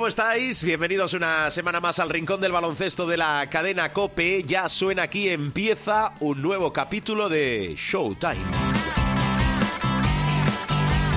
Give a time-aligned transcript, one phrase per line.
[0.00, 0.64] ¿Cómo estáis?
[0.64, 4.42] Bienvenidos una semana más al Rincón del Baloncesto de la cadena Cope.
[4.44, 8.40] Ya suena aquí, empieza un nuevo capítulo de Showtime.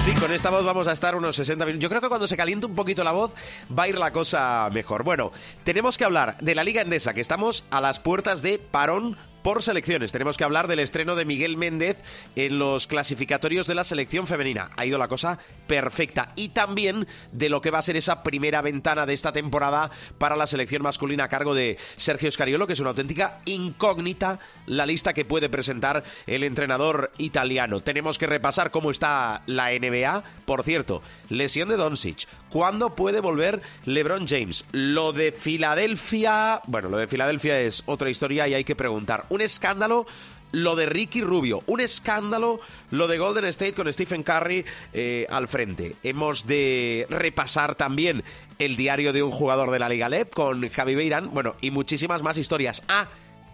[0.03, 1.81] Sí, con esta voz vamos a estar unos 60 minutos.
[1.81, 3.34] Yo creo que cuando se caliente un poquito la voz
[3.72, 5.05] va a ir la cosa mejor.
[5.05, 5.31] Bueno,
[5.63, 9.61] tenemos que hablar de la Liga Endesa, que estamos a las puertas de parón por
[9.61, 10.11] selecciones.
[10.11, 12.02] Tenemos que hablar del estreno de Miguel Méndez
[12.35, 14.71] en los clasificatorios de la selección femenina.
[14.77, 16.31] Ha ido la cosa perfecta.
[16.35, 20.35] Y también de lo que va a ser esa primera ventana de esta temporada para
[20.35, 25.13] la selección masculina a cargo de Sergio Scariolo, que es una auténtica incógnita la lista
[25.13, 27.81] que puede presentar el entrenador italiano.
[27.81, 30.23] Tenemos que repasar cómo está la NBA.
[30.45, 32.28] Por cierto, lesión de Doncic.
[32.54, 34.64] ¿Cuándo puede volver LeBron James?
[34.72, 36.62] Lo de Filadelfia...
[36.68, 40.06] Bueno, lo de Filadelfia es otra historia y hay que preguntar un escándalo
[40.52, 42.59] lo de Ricky Rubio, un escándalo
[42.92, 45.96] lo de Golden State con Stephen Curry eh, al frente.
[46.04, 48.24] Hemos de repasar también
[48.59, 52.22] el diario de un jugador de la Liga LEP con Javi Beirán, bueno, y muchísimas
[52.22, 52.84] más historias.
[52.88, 53.08] Ah,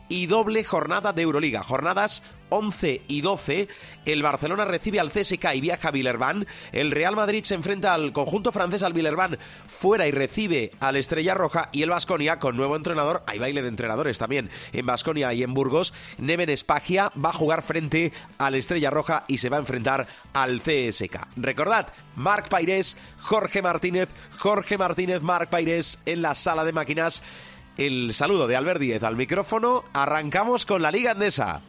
[0.10, 3.68] y doble jornada de Euroliga, jornadas 11 y 12,
[4.06, 8.12] el Barcelona recibe al CSK y viaja a Villerban, el Real Madrid se enfrenta al
[8.12, 12.76] conjunto francés al Villerban fuera y recibe al Estrella Roja y el Vasconia con nuevo
[12.76, 17.34] entrenador, hay baile de entrenadores también en Vasconia y en Burgos, Neven Espagia va a
[17.34, 21.28] jugar frente al Estrella Roja y se va a enfrentar al CSK.
[21.36, 27.24] Recordad, Marc Pairés, Jorge Martínez, Jorge Martínez, Marc Pairés en la sala de máquinas.
[27.78, 29.86] El saludo de Albert Díez al micrófono.
[29.94, 31.62] Arrancamos con la Liga Andesa.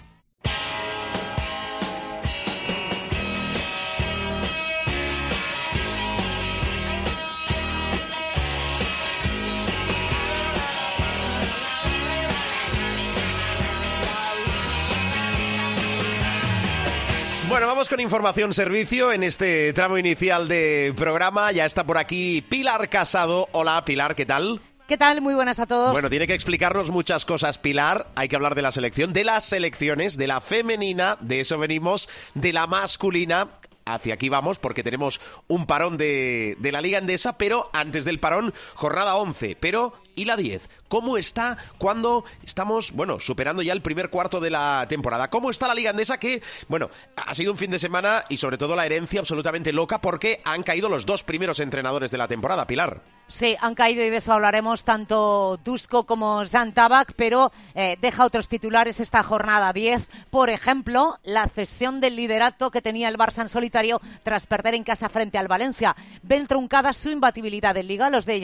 [17.81, 21.51] Vamos con información servicio en este tramo inicial de programa.
[21.51, 23.49] Ya está por aquí Pilar Casado.
[23.53, 24.61] Hola Pilar, ¿qué tal?
[24.87, 25.23] ¿Qué tal?
[25.23, 25.91] Muy buenas a todos.
[25.91, 28.09] Bueno, tiene que explicarnos muchas cosas, Pilar.
[28.17, 32.11] Hay que hablar de la selección, de las selecciones, de la femenina, de eso venimos,
[32.35, 33.49] de la masculina.
[33.87, 38.21] Hacia aquí vamos porque tenemos un parón de, de la Liga Endesa, pero antes del
[38.21, 39.57] parón, jornada 11.
[39.59, 40.69] Pero y la 10.
[40.89, 45.31] ¿Cómo está cuando estamos, bueno, superando ya el primer cuarto de la temporada?
[45.31, 48.59] ¿Cómo está la Liga Andesa que, bueno, ha sido un fin de semana y sobre
[48.59, 52.67] todo la herencia absolutamente loca porque han caído los dos primeros entrenadores de la temporada,
[52.67, 53.03] Pilar?
[53.29, 58.49] Sí, han caído y de eso hablaremos tanto Dusko como Zantabak, pero eh, deja otros
[58.49, 60.09] titulares esta jornada 10.
[60.31, 64.83] Por ejemplo, la cesión del liderato que tenía el Barça en solitario tras perder en
[64.83, 65.95] casa frente al Valencia.
[66.25, 68.41] Ven truncada su imbatibilidad en Liga, los de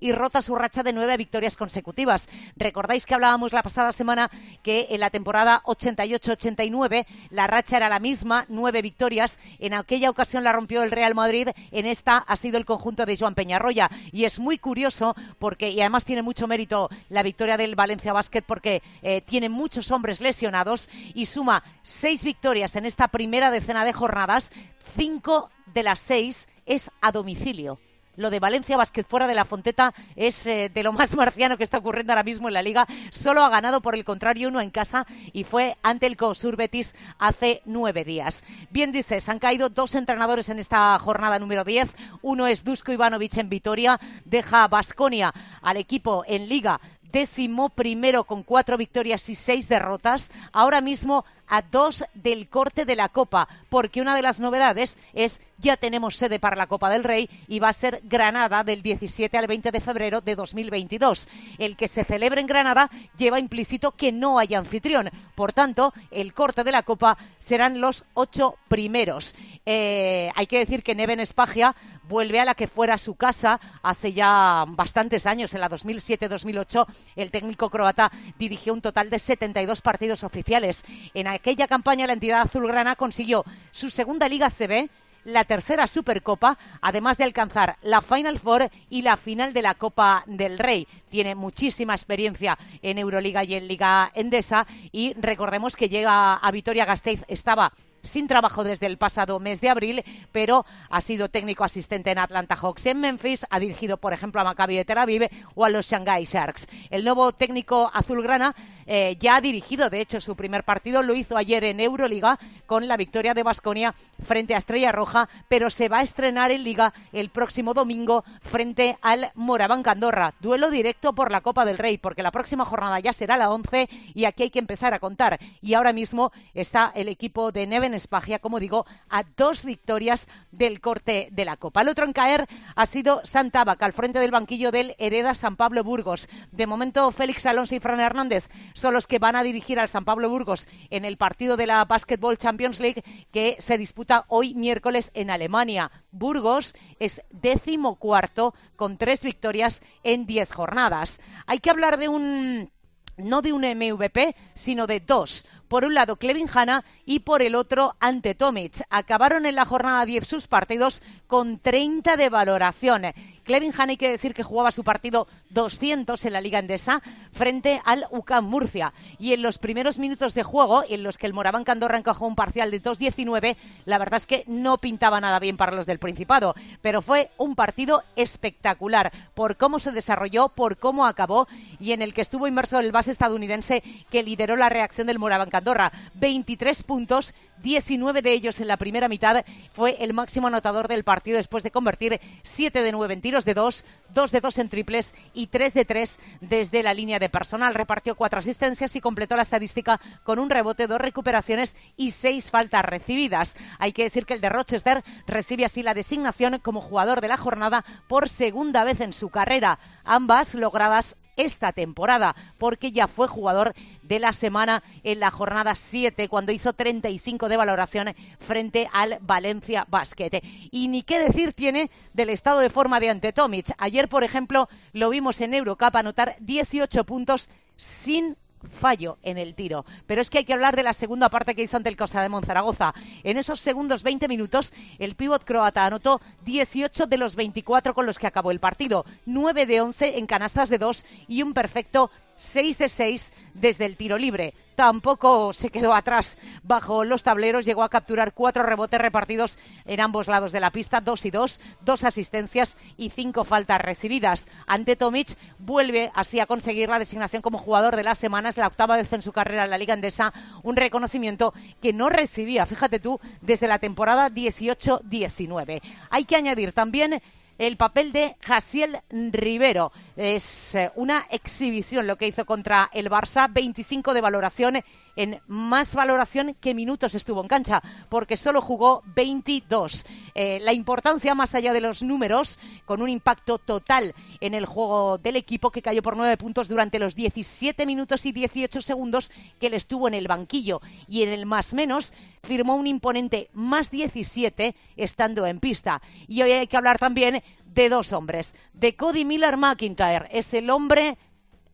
[0.00, 2.30] y rota su racha de nueve victorias consecutivas.
[2.56, 4.30] Recordáis que hablábamos la pasada semana
[4.62, 9.38] que en la temporada 88-89 la racha era la misma, nueve victorias.
[9.58, 13.18] En aquella ocasión la rompió el Real Madrid, en esta ha sido el conjunto de
[13.18, 13.90] Joan Peñarroya.
[14.10, 18.42] Y es muy curioso porque, y además tiene mucho mérito la victoria del Valencia Basket
[18.42, 23.92] porque eh, tiene muchos hombres lesionados y suma seis victorias en esta primera decena de
[23.92, 24.52] jornadas,
[24.96, 27.78] cinco de las seis es a domicilio
[28.16, 31.64] lo de Valencia Basket fuera de la Fonteta es eh, de lo más marciano que
[31.64, 32.86] está ocurriendo ahora mismo en la liga.
[33.10, 36.94] Solo ha ganado, por el contrario, uno en casa y fue ante el COSUR Betis
[37.18, 38.44] hace nueve días.
[38.70, 41.94] Bien dices, han caído dos entrenadores en esta jornada número 10.
[42.22, 46.80] Uno es Dusko Ivanovic en Vitoria, deja Basconia al equipo en liga
[47.12, 50.30] décimo primero con cuatro victorias y seis derrotas.
[50.52, 55.40] Ahora mismo a dos del corte de la Copa, porque una de las novedades es
[55.58, 59.36] ya tenemos sede para la Copa del Rey y va a ser Granada del 17
[59.36, 61.28] al 20 de febrero de 2022.
[61.58, 65.10] El que se celebre en Granada lleva implícito que no hay anfitrión.
[65.34, 69.34] Por tanto, el corte de la Copa serán los ocho primeros.
[69.66, 71.76] Eh, hay que decir que Neven Espagia
[72.12, 76.86] vuelve a la que fuera su casa hace ya bastantes años, en la 2007-2008.
[77.16, 80.84] El técnico croata dirigió un total de 72 partidos oficiales.
[81.14, 84.90] En aquella campaña la entidad azulgrana consiguió su segunda Liga CB,
[85.24, 90.24] la tercera Supercopa, además de alcanzar la Final Four y la final de la Copa
[90.26, 90.86] del Rey.
[91.08, 96.84] Tiene muchísima experiencia en Euroliga y en Liga Endesa y recordemos que llega a Vitoria
[96.84, 102.10] Gasteiz, estaba sin trabajo desde el pasado mes de abril, pero ha sido técnico asistente
[102.10, 105.64] en Atlanta Hawks en Memphis, ha dirigido, por ejemplo, a Maccabi de Tel Aviv o
[105.64, 106.66] a los Shanghai Sharks.
[106.90, 108.54] El nuevo técnico azulgrana
[108.86, 112.88] eh, ya ha dirigido, de hecho, su primer partido lo hizo ayer en Euroliga con
[112.88, 116.92] la victoria de Basconia frente a Estrella Roja, pero se va a estrenar en Liga
[117.12, 120.34] el próximo domingo frente al Moraván Candorra.
[120.40, 123.88] Duelo directo por la Copa del Rey, porque la próxima jornada ya será la 11
[124.14, 125.38] y aquí hay que empezar a contar.
[125.60, 130.80] Y ahora mismo está el equipo de Neven Espagia, como digo, a dos victorias del
[130.80, 131.82] corte de la Copa.
[131.82, 135.84] El otro en caer ha sido Santabac, al frente del banquillo del Hereda San Pablo
[135.84, 136.28] Burgos.
[136.50, 140.04] De momento, Félix Alonso y Fran Hernández son los que van a dirigir al San
[140.04, 143.02] Pablo Burgos en el partido de la Basketball Champions League
[143.32, 145.90] que se disputa hoy miércoles en Alemania.
[146.10, 151.20] Burgos es décimo cuarto con tres victorias en diez jornadas.
[151.46, 152.70] Hay que hablar de un
[153.16, 155.46] no de un MVP, sino de dos.
[155.68, 158.82] Por un lado, Clevin Hanna y por el otro, Ante Tomic.
[158.90, 163.04] Acabaron en la jornada 10 sus partidos con 30 de valoración.
[163.44, 167.02] Clevin hay que decir que jugaba su partido 200 en la Liga Endesa
[167.32, 168.92] frente al UCAM Murcia.
[169.18, 172.36] Y en los primeros minutos de juego, en los que el Moraván Candorra encajó un
[172.36, 176.54] parcial de 2-19, la verdad es que no pintaba nada bien para los del Principado.
[176.82, 181.48] Pero fue un partido espectacular por cómo se desarrolló, por cómo acabó
[181.80, 185.50] y en el que estuvo inmerso el base estadounidense que lideró la reacción del Moraván
[185.50, 185.92] Candorra.
[186.14, 189.44] 23 puntos, 19 de ellos en la primera mitad.
[189.72, 193.54] Fue el máximo anotador del partido después de convertir 7 de 9 en tiros de
[193.54, 193.84] 2,
[194.14, 197.74] 2 de 2 en triples y 3 de 3 desde la línea de personal.
[197.74, 202.84] Repartió cuatro asistencias y completó la estadística con un rebote, dos recuperaciones y seis faltas
[202.84, 203.56] recibidas.
[203.78, 207.36] Hay que decir que el de Rochester recibe así la designación como jugador de la
[207.36, 213.74] jornada por segunda vez en su carrera, ambas logradas esta temporada, porque ya fue jugador
[214.02, 219.86] de la semana en la jornada 7, cuando hizo 35 de valoración frente al Valencia
[219.88, 220.42] Basket.
[220.70, 223.72] Y ni qué decir tiene del estado de forma de Ante Tomic.
[223.78, 228.36] Ayer, por ejemplo, lo vimos en Eurocup anotar 18 puntos sin
[228.70, 229.84] fallo en el tiro.
[230.06, 232.22] Pero es que hay que hablar de la segunda parte que hizo ante el Cosa
[232.22, 232.94] de Monzaragoza.
[233.24, 238.18] En esos segundos 20 minutos, el pívot croata anotó 18 de los 24 con los
[238.18, 242.78] que acabó el partido, 9 de 11 en canastas de 2 y un perfecto 6
[242.78, 244.54] de 6 desde el tiro libre.
[244.74, 250.28] Tampoco se quedó atrás bajo los tableros, llegó a capturar cuatro rebotes repartidos en ambos
[250.28, 254.48] lados de la pista, dos y dos, dos asistencias y cinco faltas recibidas.
[254.66, 258.96] Ante Tomic vuelve así a conseguir la designación como jugador de la semana, la octava
[258.96, 263.20] vez en su carrera en la Liga Andesa, un reconocimiento que no recibía, fíjate tú,
[263.40, 265.82] desde la temporada 18-19.
[266.10, 267.20] Hay que añadir también
[267.66, 269.92] el papel de Jasiel Rivero.
[270.16, 274.82] Es eh, una exhibición lo que hizo contra el Barça, 25 de valoración
[275.16, 280.06] en más valoración que minutos estuvo en cancha, porque solo jugó 22.
[280.34, 285.18] Eh, la importancia, más allá de los números, con un impacto total en el juego
[285.18, 289.66] del equipo que cayó por nueve puntos durante los 17 minutos y 18 segundos que
[289.66, 292.12] él estuvo en el banquillo y en el más menos
[292.42, 296.02] firmó un imponente más 17 estando en pista.
[296.26, 300.70] Y hoy hay que hablar también de dos hombres, de Cody Miller McIntyre, es el
[300.70, 301.16] hombre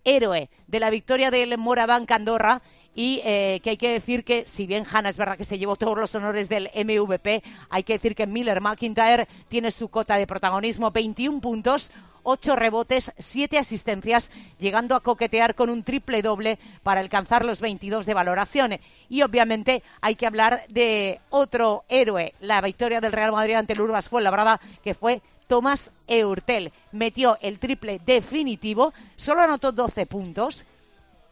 [0.04, 2.62] héroe de la victoria del Moraván Andorra
[2.94, 5.76] y eh, que hay que decir que, si bien Hanna es verdad que se llevó
[5.76, 10.26] todos los honores del MVP, hay que decir que Miller McIntyre tiene su cota de
[10.26, 11.92] protagonismo, 21 puntos,
[12.22, 18.06] 8 rebotes, 7 asistencias, llegando a coquetear con un triple doble para alcanzar los 22
[18.06, 18.78] de valoración.
[19.08, 23.80] Y obviamente hay que hablar de otro héroe, la victoria del Real Madrid ante el
[23.80, 26.72] Urbas Labrada, que fue Tomás Eurtel.
[26.92, 30.64] Metió el triple definitivo, solo anotó 12 puntos,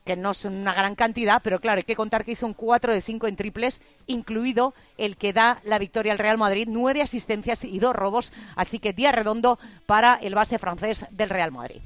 [0.07, 2.95] que no son una gran cantidad, pero claro, hay que contar que hizo un 4
[2.95, 7.65] de 5 en triples, incluido el que da la victoria al Real Madrid, nueve asistencias
[7.65, 11.81] y dos robos, así que día redondo para el base francés del Real Madrid.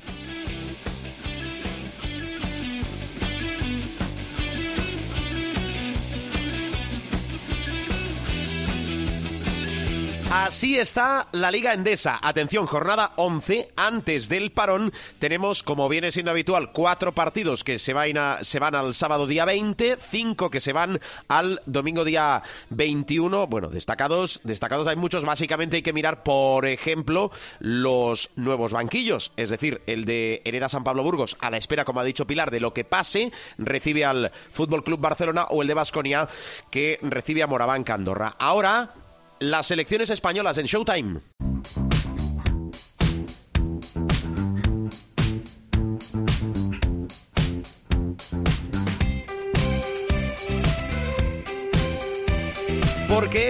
[10.33, 12.21] Así está la Liga Endesa.
[12.23, 13.71] Atención, jornada 11.
[13.75, 18.77] Antes del parón tenemos, como viene siendo habitual, cuatro partidos que se van, se van
[18.77, 23.49] al sábado día 20, cinco que se van al domingo día 21.
[23.49, 25.25] Bueno, destacados, destacados hay muchos.
[25.25, 29.33] Básicamente hay que mirar, por ejemplo, los nuevos banquillos.
[29.37, 32.53] Es decir, el de Hereda San Pablo Burgos, a la espera, como ha dicho Pilar,
[32.53, 36.29] de lo que pase, recibe al Fútbol Club Barcelona o el de Basconia,
[36.71, 38.37] que recibe a Moraván Andorra.
[38.39, 38.95] Ahora
[39.41, 41.21] las elecciones españolas en Showtime.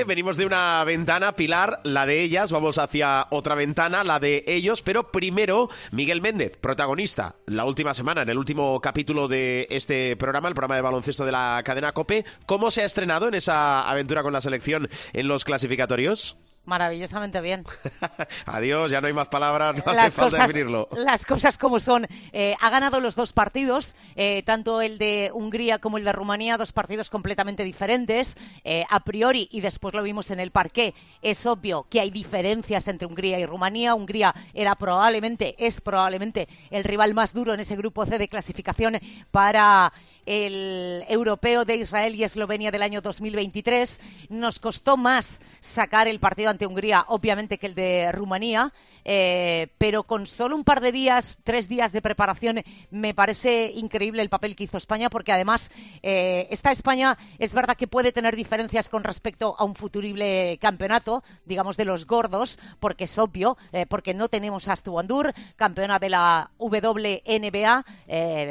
[0.07, 4.81] Venimos de una ventana, Pilar, la de ellas, vamos hacia otra ventana, la de ellos,
[4.83, 10.49] pero primero Miguel Méndez, protagonista, la última semana, en el último capítulo de este programa,
[10.49, 14.23] el programa de baloncesto de la cadena Cope, ¿cómo se ha estrenado en esa aventura
[14.23, 16.39] con la selección en los clasificatorios?
[16.65, 17.65] Maravillosamente bien.
[18.47, 20.89] Adiós, ya no hay más palabras, no las hace falta cosas, definirlo.
[20.93, 22.07] Las cosas como son.
[22.33, 26.59] Eh, ha ganado los dos partidos, eh, tanto el de Hungría como el de Rumanía,
[26.59, 28.37] dos partidos completamente diferentes.
[28.63, 32.89] Eh, a priori, y después lo vimos en el parqué, es obvio que hay diferencias
[32.89, 33.95] entre Hungría y Rumanía.
[33.95, 38.99] Hungría era probablemente, es probablemente el rival más duro en ese grupo C de clasificación
[39.31, 39.93] para
[40.31, 44.01] el europeo de Israel y Eslovenia del año 2023.
[44.29, 48.73] Nos costó más sacar el partido ante Hungría, obviamente, que el de Rumanía.
[49.05, 54.23] Eh, pero con solo un par de días, tres días de preparación, me parece increíble
[54.23, 55.71] el papel que hizo España, porque además
[56.03, 61.23] eh, esta España es verdad que puede tener diferencias con respecto a un futurible campeonato,
[61.45, 66.11] digamos de los gordos, porque es obvio, eh, porque no tenemos a Astuandur, campeona de
[66.11, 67.85] la WNBA,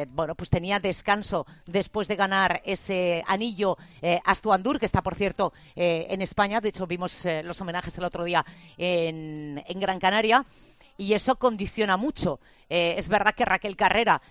[0.10, 5.54] bueno, pues tenía descanso después de ganar ese anillo eh, Astuandur, que está, por cierto,
[5.76, 8.46] eh, en España, de hecho vimos eh, los homenajes el otro día
[8.78, 10.46] en, en Gran Canaria
[10.98, 12.40] y eso condiciona mucho.
[12.70, 14.22] Eh, es verdad que Raquel Carrera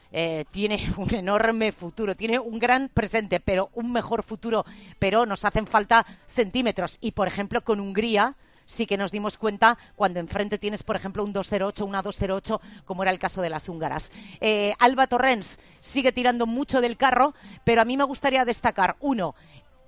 [0.50, 4.64] tiene un enorme futuro, tiene un gran presente, pero un mejor futuro,
[4.98, 6.98] pero nos hacen falta centímetros.
[7.00, 8.36] Y, por ejemplo, con Hungría
[8.68, 13.02] sí que nos dimos cuenta cuando enfrente tienes, por ejemplo, un 2-0-8, una 2-0-8, como
[13.02, 14.12] era el caso de las húngaras.
[14.40, 17.34] Eh, Alba Torrens sigue tirando mucho del carro,
[17.64, 19.34] pero a mí me gustaría destacar, uno,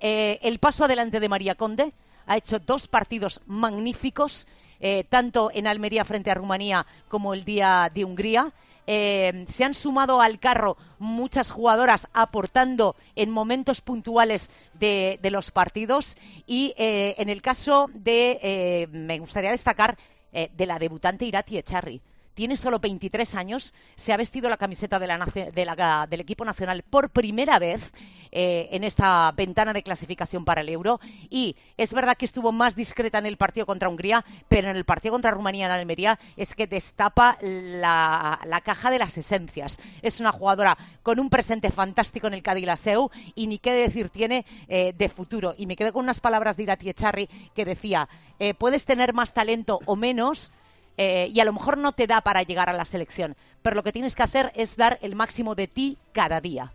[0.01, 1.93] eh, el paso adelante de María Conde.
[2.25, 4.47] Ha hecho dos partidos magníficos
[4.79, 8.51] eh, tanto en Almería frente a Rumanía como el día de Hungría.
[8.93, 16.17] Eh, se han sumado al carro muchas jugadoras aportando en momentos puntuales de, los partidos
[16.45, 19.97] y eh, en el caso de, eh, me gustaría destacar,
[20.33, 22.01] de la debutante Irati Echarri.
[22.41, 25.19] Tiene solo 23 años, se ha vestido la camiseta de la
[25.53, 27.93] de la- del equipo nacional por primera vez
[28.31, 32.75] eh, en esta ventana de clasificación para el Euro y es verdad que estuvo más
[32.75, 36.55] discreta en el partido contra Hungría, pero en el partido contra Rumanía en Almería es
[36.55, 39.79] que destapa la, la caja de las esencias.
[40.01, 44.47] Es una jugadora con un presente fantástico en el Cadilaseu y ni qué decir tiene
[44.67, 45.53] eh, de futuro.
[45.59, 49.31] Y me quedo con unas palabras de Irati Echarri que decía, eh, puedes tener más
[49.35, 50.51] talento o menos,
[50.97, 53.83] eh, y a lo mejor no te da para llegar a la selección, pero lo
[53.83, 56.73] que tienes que hacer es dar el máximo de ti cada día.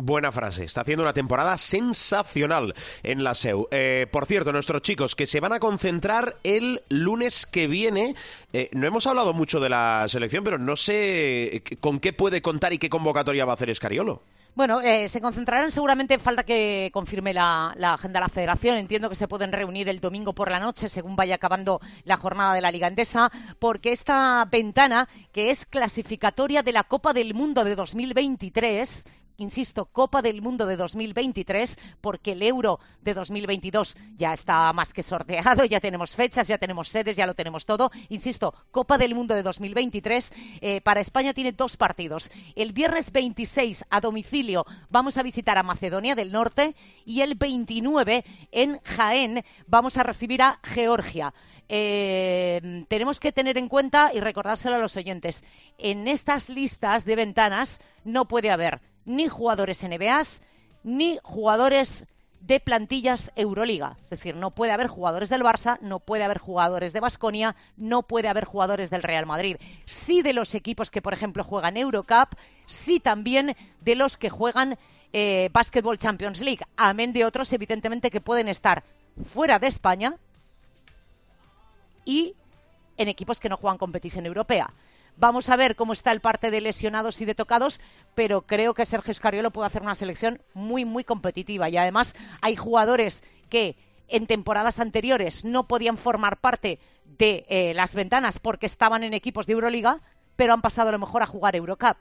[0.00, 0.62] Buena frase.
[0.62, 2.72] Está haciendo una temporada sensacional
[3.02, 3.66] en la SEU.
[3.72, 8.14] Eh, por cierto, nuestros chicos que se van a concentrar el lunes que viene.
[8.52, 12.72] eh, no hemos hablado mucho de la selección, pero no sé con qué puede contar
[12.72, 14.22] y qué convocatoria va a hacer Escariolo.
[14.58, 18.76] Bueno, eh, se concentrarán seguramente, falta que confirme la, agenda de la federación.
[18.76, 22.54] Entiendo que se pueden reunir el domingo por la noche, según vaya acabando la jornada
[22.54, 27.62] de la Liga Endesa, porque esta ventana, que es clasificatoria de la Copa del Mundo
[27.62, 29.04] de 2023,
[29.38, 35.02] insisto, Copa del Mundo de 2023, porque el Euro de 2022 ya está más que
[35.02, 37.90] sorteado, ya tenemos fechas, ya tenemos sedes, ya lo tenemos todo.
[38.08, 42.30] Insisto, Copa del Mundo de 2023, eh, para España tiene dos partidos.
[42.56, 48.24] El viernes 26 a domicilio vamos a visitar a Macedonia del Norte y el 29
[48.50, 51.32] en Jaén vamos a recibir a Georgia.
[51.68, 55.44] Eh, tenemos que tener en cuenta y recordárselo a los oyentes,
[55.76, 60.42] en estas listas de ventanas no puede haber ni jugadores NBAs
[60.84, 62.06] ni jugadores
[62.40, 63.96] de plantillas Euroliga.
[64.04, 68.02] Es decir, no puede haber jugadores del Barça, no puede haber jugadores de Basconia, no
[68.02, 69.56] puede haber jugadores del Real Madrid.
[69.86, 72.34] Sí de los equipos que, por ejemplo, juegan Eurocup,
[72.66, 74.78] sí también de los que juegan
[75.12, 78.84] eh, Basketball Champions League, amén de otros, evidentemente, que pueden estar
[79.24, 80.16] fuera de España
[82.04, 82.34] y
[82.96, 84.70] en equipos que no juegan competición europea.
[85.20, 87.80] Vamos a ver cómo está el parte de lesionados y de tocados,
[88.14, 91.68] pero creo que Sergio Escariolo puede hacer una selección muy, muy competitiva.
[91.68, 97.96] Y además hay jugadores que en temporadas anteriores no podían formar parte de eh, las
[97.96, 100.02] ventanas porque estaban en equipos de Euroliga,
[100.36, 101.96] pero han pasado a lo mejor a jugar Eurocup.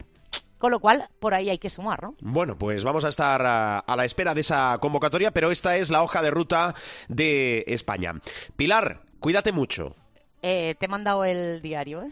[0.59, 2.15] Con lo cual, por ahí hay que sumar, ¿no?
[2.19, 5.89] Bueno, pues vamos a estar a, a la espera de esa convocatoria, pero esta es
[5.89, 6.75] la hoja de ruta
[7.07, 8.13] de España.
[8.55, 9.95] Pilar, cuídate mucho.
[10.41, 12.09] Eh, te he mandado el diario, ¿eh?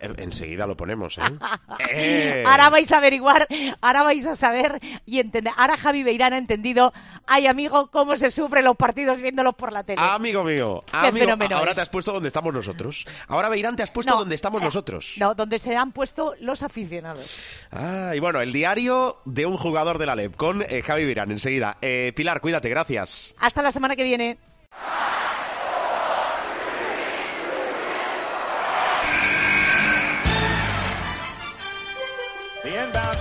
[0.00, 1.22] Eh, Enseguida lo ponemos, ¿eh?
[1.90, 2.44] Eh.
[2.46, 3.46] Ahora vais a averiguar,
[3.80, 5.52] ahora vais a saber y entender.
[5.56, 6.92] Ahora Javi Beirán ha entendido,
[7.26, 10.02] ay amigo, cómo se sufren los partidos viéndolos por la tele.
[10.02, 11.76] Amigo mío, amigo, ahora es.
[11.76, 13.06] te has puesto donde estamos nosotros.
[13.28, 15.14] Ahora Beirán te has puesto No, donde estamos eh, nosotros.
[15.18, 17.38] No, donde se han puesto los aficionados.
[17.70, 21.30] Ah, y bueno, el diario de un jugador de la LEP con eh, Javi Beirán
[21.30, 21.76] enseguida.
[21.80, 23.34] Eh, Pilar, cuídate, gracias.
[23.38, 24.38] Hasta la semana que viene.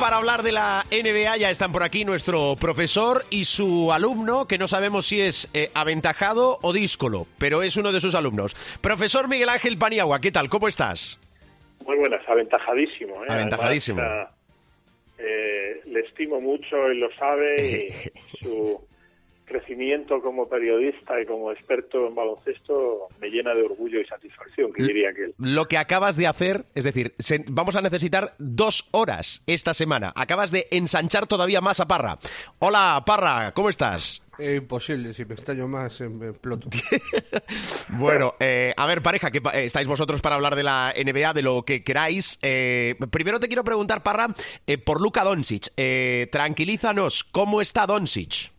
[0.00, 4.58] Para hablar de la NBA ya están por aquí nuestro profesor y su alumno, que
[4.58, 8.54] no sabemos si es eh, aventajado o díscolo, pero es uno de sus alumnos.
[8.80, 10.48] Profesor Miguel Ángel Paniagua, ¿qué tal?
[10.48, 11.18] ¿Cómo estás?
[11.84, 13.24] Muy buenas, aventajadísimo.
[13.24, 13.26] ¿eh?
[13.28, 14.00] Aventajadísimo.
[14.00, 14.28] Además,
[15.18, 18.80] eh, le estimo mucho, él lo sabe, y su
[19.48, 24.82] crecimiento como periodista y como experto en baloncesto me llena de orgullo y satisfacción, que
[24.84, 25.32] diría que.
[25.38, 30.12] Lo que acabas de hacer, es decir, se- vamos a necesitar dos horas esta semana.
[30.14, 32.18] Acabas de ensanchar todavía más a Parra.
[32.60, 34.22] Hola, Parra, ¿cómo estás?
[34.38, 36.68] Eh, imposible, si me estallo más, eh, me exploto.
[37.90, 41.42] Bueno, eh, a ver, pareja, que eh, estáis vosotros para hablar de la NBA, de
[41.42, 42.38] lo que queráis.
[42.42, 44.28] Eh, primero te quiero preguntar, Parra,
[44.66, 45.68] eh, por Luka Doncic.
[45.76, 48.52] Eh, tranquilízanos, ¿cómo está Doncic?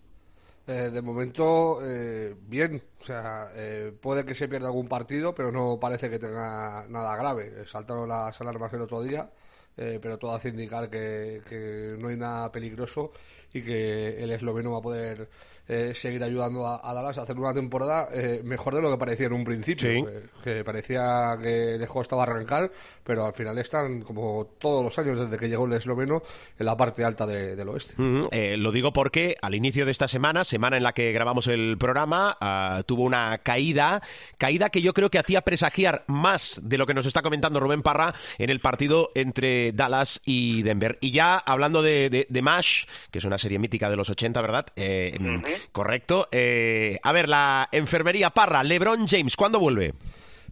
[0.71, 2.83] Eh, de momento, eh, bien.
[3.01, 7.15] O sea, eh, puede que se pierda algún partido, pero no parece que tenga nada
[7.15, 7.65] grave.
[7.65, 9.31] Saltaron las alarmas el otro día,
[9.77, 13.11] eh, pero todo hace indicar que no hay nada peligroso
[13.53, 15.29] y que el esloveno va a poder
[15.67, 18.97] eh, seguir ayudando a, a Dallas a hacer una temporada eh, mejor de lo que
[18.97, 19.87] parecía en un principio.
[19.89, 19.97] Sí.
[20.07, 22.71] Eh, que parecía que les costaba arrancar,
[23.03, 26.23] pero al final están, como todos los años desde que llegó el esloveno,
[26.57, 27.93] en la parte alta de- del oeste.
[27.97, 31.45] Mm, eh, lo digo porque al inicio de esta semana, semana en la que grabamos
[31.47, 34.01] el programa, ah, tuvo una caída,
[34.39, 37.81] caída que yo creo que hacía presagiar más de lo que nos está comentando Rubén
[37.83, 40.97] Parra en el partido entre Dallas y Denver.
[41.01, 44.41] Y ya hablando de, de, de MASH, que es una serie mítica de los 80,
[44.41, 44.65] ¿verdad?
[44.75, 45.41] Eh, mm,
[45.71, 46.27] Correcto.
[46.31, 49.93] Eh, a ver, la enfermería Parra, LeBron James, ¿cuándo vuelve?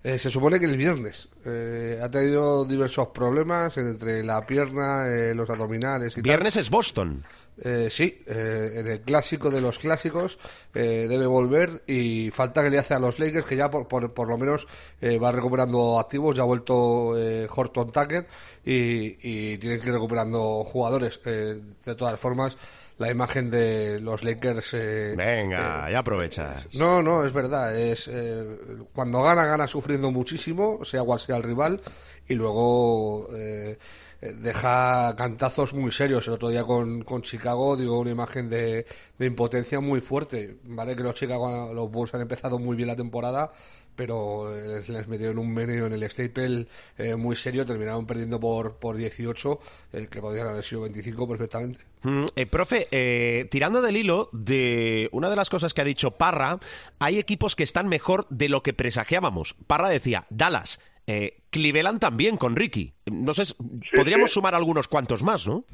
[0.04, 1.28] Eh, se supone que el viernes.
[1.46, 6.24] Eh, ha tenido diversos problemas entre la pierna, eh, los abdominales y tal.
[6.24, 7.24] Viernes es Boston.
[7.60, 10.38] Eh, sí, eh, en el clásico de los clásicos
[10.76, 14.14] eh, debe volver y falta que le hace a los Lakers que ya por, por,
[14.14, 14.68] por lo menos
[15.02, 18.28] eh, va recuperando activos, ya ha vuelto eh, Horton Tucker
[18.64, 21.20] y, y tienen que ir recuperando jugadores.
[21.26, 22.56] Eh, de todas formas,
[22.98, 24.74] la imagen de los Lakers...
[24.74, 26.66] eh, Venga, ya aprovechas.
[26.74, 27.78] no, no, es verdad.
[27.78, 28.58] Es eh,
[28.94, 31.82] cuando gana, gana sufriendo muchísimo, sea cual sea el rival,
[32.28, 33.78] y luego eh,
[34.22, 36.28] eh, deja cantazos muy serios.
[36.28, 38.86] El otro día con, con Chicago dio una imagen de,
[39.18, 40.58] de impotencia muy fuerte.
[40.64, 43.52] Vale que los Chicago, los Bulls han empezado muy bien la temporada,
[43.98, 48.78] pero eh, les metieron un meneo en el Staple eh, muy serio, terminaron perdiendo por,
[48.78, 49.60] por 18,
[49.94, 51.80] eh, que podrían haber sido 25 perfectamente.
[52.04, 56.12] Mm, eh, profe, eh, tirando del hilo de una de las cosas que ha dicho
[56.12, 56.60] Parra,
[57.00, 59.56] hay equipos que están mejor de lo que presagiábamos.
[59.66, 62.94] Parra decía, Dallas, eh, Cleveland también con Ricky.
[63.12, 63.54] No sé,
[63.96, 64.36] podríamos sí.
[64.36, 65.66] sumar algunos cuantos más, ¿no?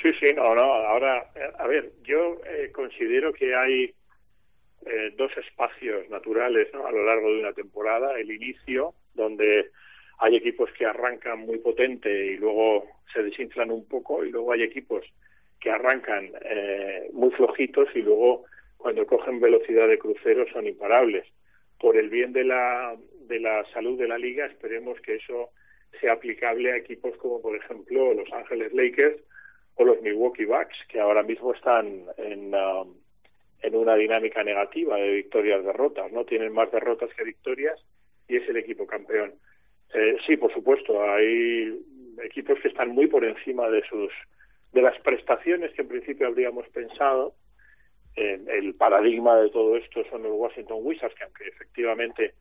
[0.00, 0.62] Sí, sí, no, no.
[0.62, 3.92] Ahora, a ver, yo eh, considero que hay
[4.86, 6.86] eh, dos espacios naturales ¿no?
[6.86, 8.18] a lo largo de una temporada.
[8.18, 9.70] El inicio, donde
[10.18, 14.62] hay equipos que arrancan muy potente y luego se desinflan un poco, y luego hay
[14.62, 15.04] equipos
[15.60, 18.44] que arrancan eh, muy flojitos y luego
[18.76, 21.26] cuando cogen velocidad de crucero son imparables.
[21.80, 25.50] Por el bien de la, de la salud de la liga, esperemos que eso
[26.00, 29.20] sea aplicable a equipos como, por ejemplo, Los Ángeles Lakers
[29.76, 32.94] o los Milwaukee Bucks, que ahora mismo están en, um,
[33.62, 36.24] en una dinámica negativa de victorias-derrotas, ¿no?
[36.24, 37.80] Tienen más derrotas que victorias
[38.28, 39.34] y es el equipo campeón.
[39.94, 41.78] Eh, sí, por supuesto, hay
[42.22, 44.12] equipos que están muy por encima de sus
[44.72, 47.34] de las prestaciones que en principio habríamos pensado.
[48.16, 52.34] Eh, el paradigma de todo esto son los Washington Wizards, que aunque efectivamente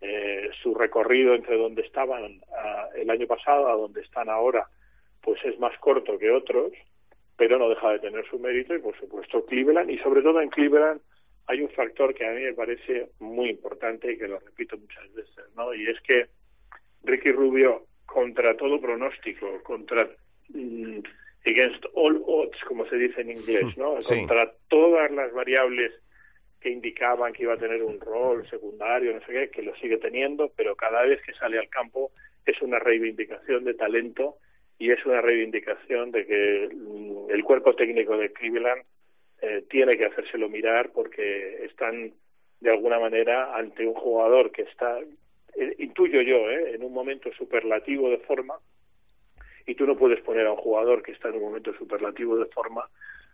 [0.00, 4.68] eh, su recorrido entre donde estaban ah, el año pasado a donde están ahora,
[5.20, 6.72] pues es más corto que otros,
[7.42, 10.48] pero no deja de tener su mérito y por supuesto Cleveland y sobre todo en
[10.48, 11.00] Cleveland
[11.48, 15.12] hay un factor que a mí me parece muy importante y que lo repito muchas
[15.12, 15.74] veces, ¿no?
[15.74, 16.28] Y es que
[17.02, 20.08] Ricky Rubio contra todo pronóstico, contra
[20.50, 21.00] mm,
[21.44, 24.00] against all odds, como se dice en inglés, ¿no?
[24.00, 24.18] Sí.
[24.20, 25.90] Contra todas las variables
[26.60, 29.96] que indicaban que iba a tener un rol secundario, no sé qué, que lo sigue
[29.96, 32.12] teniendo, pero cada vez que sale al campo
[32.46, 34.36] es una reivindicación de talento
[34.82, 38.82] y es una reivindicación de que mm, el cuerpo técnico de Cleveland
[39.40, 42.12] eh, tiene que hacérselo mirar porque están
[42.58, 47.30] de alguna manera ante un jugador que está, eh, intuyo yo, eh, en un momento
[47.32, 48.56] superlativo de forma
[49.68, 52.46] y tú no puedes poner a un jugador que está en un momento superlativo de
[52.46, 52.82] forma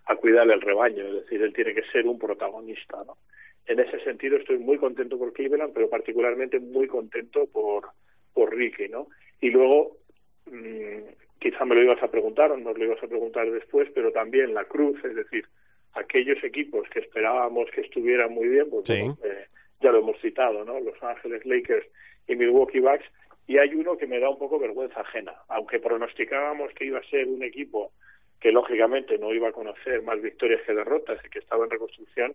[0.04, 3.16] a cuidar el rebaño, es decir, él tiene que ser un protagonista, ¿no?
[3.64, 7.88] En ese sentido estoy muy contento por Cleveland, pero particularmente muy contento por,
[8.34, 9.08] por Ricky, ¿no?
[9.40, 9.96] Y luego,
[10.44, 14.12] mmm, quizá me lo ibas a preguntar o nos lo ibas a preguntar después, pero
[14.12, 15.46] también la Cruz, es decir,
[15.94, 18.94] aquellos equipos que esperábamos que estuvieran muy bien, pues Sí.
[19.00, 19.46] bueno, eh,
[19.80, 20.80] ya lo hemos citado, ¿no?
[20.80, 21.86] Los Ángeles Lakers
[22.26, 23.04] y Milwaukee Bucks,
[23.46, 27.04] y hay uno que me da un poco vergüenza ajena, aunque pronosticábamos que iba a
[27.10, 27.92] ser un equipo
[28.40, 32.34] que lógicamente no iba a conocer más victorias que derrotas y que estaba en reconstrucción,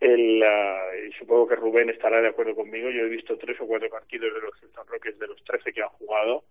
[0.00, 3.66] el, ah, y supongo que Rubén estará de acuerdo conmigo, yo he visto tres o
[3.66, 6.44] cuatro partidos de los Houston Rockets de los 13 que han jugado,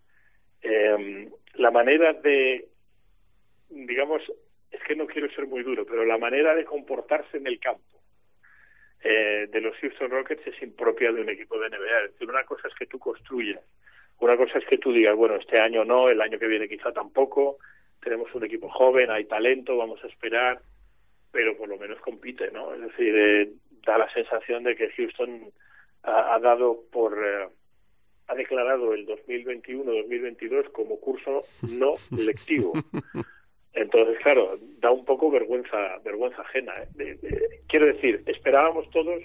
[0.61, 2.67] eh, la manera de,
[3.69, 4.21] digamos,
[4.71, 8.01] es que no quiero ser muy duro, pero la manera de comportarse en el campo
[9.03, 12.05] eh, de los Houston Rockets es impropia de un equipo de NBA.
[12.05, 13.61] Es decir, una cosa es que tú construyas,
[14.19, 16.91] una cosa es que tú digas, bueno, este año no, el año que viene quizá
[16.91, 17.57] tampoco,
[18.01, 20.61] tenemos un equipo joven, hay talento, vamos a esperar,
[21.31, 22.73] pero por lo menos compite, ¿no?
[22.73, 23.49] Es decir, eh,
[23.85, 25.51] da la sensación de que Houston
[26.03, 27.17] ha, ha dado por...
[27.23, 27.47] Eh,
[28.27, 32.73] ha declarado el 2021-2022 como curso no lectivo.
[33.73, 36.73] Entonces, claro, da un poco vergüenza, vergüenza ajena.
[36.81, 36.87] ¿eh?
[36.95, 39.21] De, de, quiero decir, esperábamos todos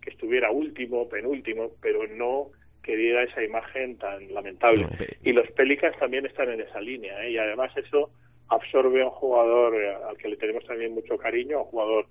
[0.00, 2.50] que estuviera último, penúltimo, pero no
[2.84, 4.86] que diera esa imagen tan lamentable.
[5.24, 7.32] Y los Pelicans también están en esa línea, ¿eh?
[7.32, 8.10] y además eso
[8.48, 12.06] absorbe a un jugador eh, al que le tenemos también mucho cariño, a un jugador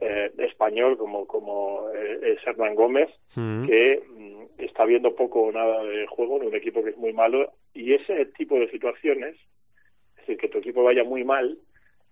[0.00, 3.66] eh, español como como es Hernán Gómez, Mm.
[3.66, 7.12] que mm, está viendo poco o nada de juego en un equipo que es muy
[7.12, 11.58] malo, y ese tipo de situaciones es decir, que tu equipo vaya muy mal,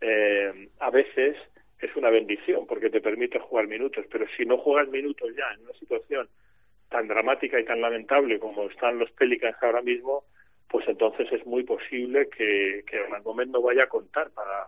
[0.01, 1.37] eh, a veces
[1.81, 5.65] es una bendición porque te permite jugar minutos, pero si no juegas minutos ya en
[5.65, 6.29] una situación
[6.89, 10.25] tan dramática y tan lamentable como están los Pelicans ahora mismo,
[10.69, 14.67] pues entonces es muy posible que, que Hernán Gómez no vaya a contar para,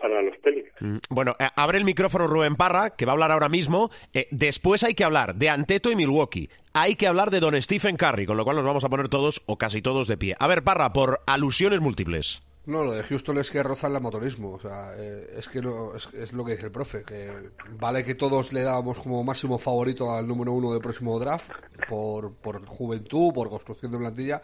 [0.00, 0.74] para los Pelicans.
[0.80, 3.90] Mm, Bueno, eh, abre el micrófono Rubén Parra, que va a hablar ahora mismo.
[4.12, 6.50] Eh, después hay que hablar de Anteto y Milwaukee.
[6.72, 9.42] Hay que hablar de Don Stephen Curry, con lo cual nos vamos a poner todos
[9.46, 10.36] o casi todos de pie.
[10.38, 12.42] A ver, Parra, por alusiones múltiples.
[12.66, 14.52] No, lo de Houston es que rozan el amateurismo.
[14.52, 17.02] O sea, eh, es que no, es, es, lo que dice el profe.
[17.02, 17.30] Que
[17.78, 21.50] vale que todos le dábamos como máximo favorito al número uno del próximo draft
[21.88, 24.42] por, por juventud, por construcción de plantilla,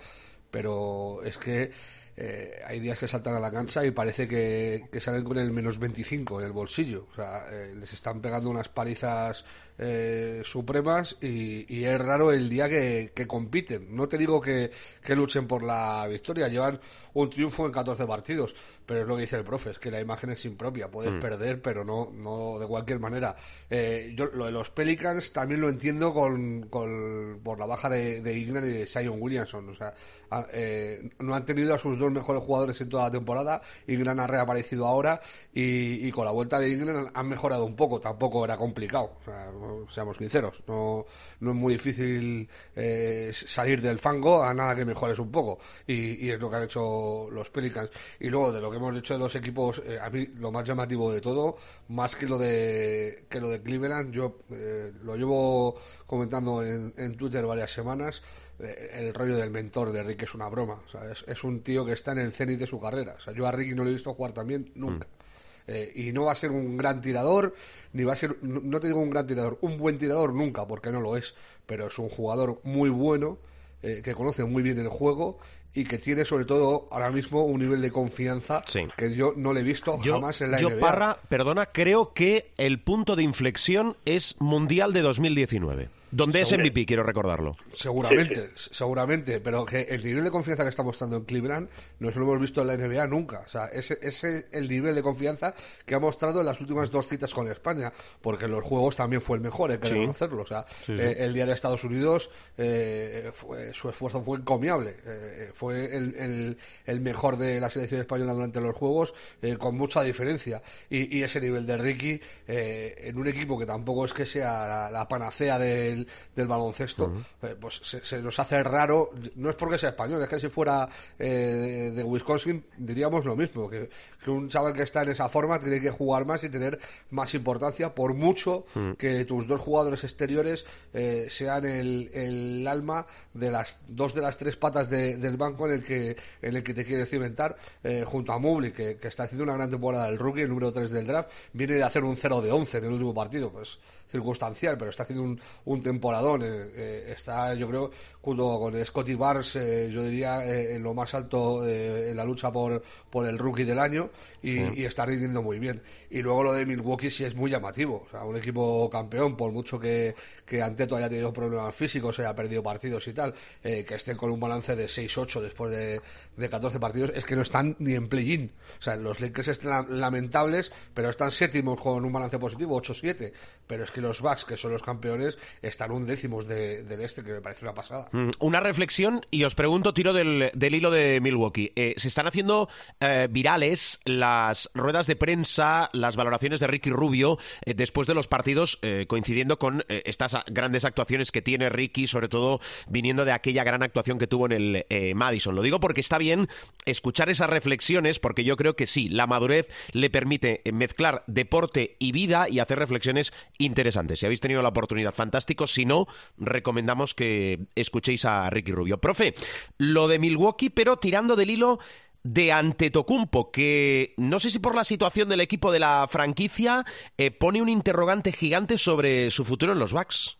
[0.51, 1.71] pero es que
[2.17, 5.79] eh, hay días que saltan a la cancha y parece que, salen con el menos
[5.79, 7.09] 25 en el bolsillo.
[7.13, 9.45] O sea, eh, les están pegando unas palizas
[9.79, 13.95] eh, supremas y, y, es raro el día que, que compiten.
[13.95, 14.71] No te digo que,
[15.03, 16.81] que, luchen por la victoria, llevan
[17.13, 20.01] un triunfo en 14 partidos, pero es lo que dice el profe, es que la
[20.01, 21.21] imagen es impropia, puedes mm.
[21.21, 23.37] perder, pero no, no de cualquier manera.
[23.69, 28.21] Eh, yo lo de los Pelicans también lo entiendo con, con por la baja de,
[28.21, 29.69] de Ignan y de Zion Williamson.
[29.69, 29.95] O sea,
[30.31, 34.21] a, eh, no han tenido a sus dos mejores jugadores en toda la temporada, Ignan
[34.21, 35.21] ha reaparecido ahora
[35.53, 39.17] y, y con la vuelta de Ignan han mejorado un poco, tampoco era complicado.
[39.21, 39.51] O sea,
[39.91, 41.07] seamos sinceros, no,
[41.41, 45.59] no es muy difícil eh, salir del fango a nada que mejores un poco.
[45.87, 47.91] Y, y, es lo que han hecho los Pelicans.
[48.21, 50.65] Y luego de lo que hemos dicho de los equipos, eh, a mí lo más
[50.67, 51.57] llamativo de todo,
[51.89, 55.77] más que lo de, que lo de Cleveland, yo eh, lo llevo
[56.07, 58.23] comentando en, en Twitter varias semanas.
[58.59, 60.81] eh, El rollo del mentor de Rick es una broma.
[60.87, 63.15] O sea, es, un tío que está en el cenit de su carrera.
[63.19, 65.07] O sea, yo a Ricky no lo he visto jugar también nunca.
[65.07, 65.26] Mm.
[65.69, 67.55] Eh, y no va a ser un gran tirador,
[67.93, 70.67] ni va a ser, no, no, te digo un gran tirador, un buen tirador nunca,
[70.67, 71.35] porque no lo es,
[71.67, 73.39] pero es un jugador muy bueno,
[73.83, 75.39] eh, que conoce muy bien el juego
[75.75, 78.81] y que tiene sobre todo ahora mismo un nivel de confianza sí.
[78.97, 80.81] que yo no le he visto yo, jamás en la yo, NBA.
[80.81, 85.91] Parra, perdona, creo que el punto de inflexión es Mundial de 2019.
[86.17, 87.57] Donde es MVP, quiero recordarlo.
[87.75, 92.19] Seguramente, seguramente, pero que el nivel de confianza que está mostrando en Cleveland no se
[92.19, 93.43] lo hemos visto en la NBA nunca.
[93.45, 97.07] O sea, ese es el nivel de confianza que ha mostrado en las últimas dos
[97.07, 100.43] citas con España, porque en los juegos también fue el mejor, hay que reconocerlo.
[100.43, 100.65] O sea.
[100.89, 104.97] Eh, el día de Estados Unidos eh, fue, su esfuerzo fue encomiable.
[105.05, 109.77] Eh, fue el, el, el, mejor de la selección española durante los juegos, eh, con
[109.77, 110.63] mucha diferencia.
[110.89, 114.67] Y, y, ese nivel de Ricky eh, en un equipo que tampoco es que sea
[114.67, 117.57] la, la panacea del, del baloncesto, uh -huh.
[117.57, 119.11] pues se, se, nos hace raro.
[119.37, 120.89] No es porque sea español, es que si fuera
[121.19, 123.89] eh, de Wisconsin diríamos lo mismo, que,
[124.23, 126.79] que, un chaval que está en esa forma tiene que jugar más y tener
[127.11, 128.97] más importancia, por mucho uh -huh.
[128.97, 134.37] que tus dos jugadores exteriores eh, sean el, el, alma de las dos de las
[134.37, 138.05] tres patas de, del banco en el que en el que te quieres cimentar, eh,
[138.07, 140.91] junto a Mubli, que, que, está haciendo una gran temporada del rookie, el número 3
[140.91, 143.79] del draft, viene de hacer un 0 de 11 en el último partido, pues
[144.11, 146.43] circunstancial, pero está haciendo un, un temporadón.
[146.43, 152.25] está, yo creo, junto con Scotty Barnes, yo diría, en lo más alto en la
[152.25, 154.11] lucha por, por el rookie del año
[154.43, 155.83] y, está rindiendo muy bien.
[156.11, 158.05] Y luego lo de Milwaukee sí es muy llamativo.
[158.07, 162.35] O sea, un equipo campeón, por mucho que, que Anteto haya tenido problemas físicos, haya
[162.35, 166.01] perdido partidos y tal, que estén con un balance de 6-8 después de,
[166.37, 168.53] de 14 partidos, es que no están ni en play-in.
[168.79, 173.33] O sea, los Lakers están lamentables, pero están séptimos con un balance positivo, 8-7.
[173.67, 177.33] Pero es que los Bucks, que son los campeones, están un décimos del este, que
[177.33, 178.09] me parece una pasada.
[178.13, 181.73] Mm, una reflexión, y os pregunto, tiro del, hilo de Milwaukee.
[181.77, 182.69] Eh, se están haciendo
[183.01, 188.27] eh, virales las ruedas de prensa, las valoraciones de Ricky Rubio eh, después de los
[188.29, 193.83] partidos, coincidiendo con estas grandes actuaciones que tiene Ricky, sobre todo viniendo de aquella gran
[193.83, 195.55] actuación que tuvo en el Madison.
[195.55, 196.49] Lo digo porque está bien
[196.85, 202.13] escuchar esas reflexiones, porque yo creo que sí, la madurez le permite mezclar deporte y
[202.13, 204.21] vida y hacer reflexiones interesantes.
[204.21, 205.66] Si habéis tenido la oportunidad, fantástico.
[205.67, 206.07] Si no,
[206.39, 208.99] recomendamos que escuchéis a Ricky Rubio.
[208.99, 209.35] Profe,
[209.79, 211.79] lo de Milwaukee, pero tirando del hilo
[212.23, 216.85] de Antetokounmpo, que no sé si por la situación del equipo de la franquicia
[217.17, 220.39] eh, pone un interrogante gigante sobre su futuro en los Bucks.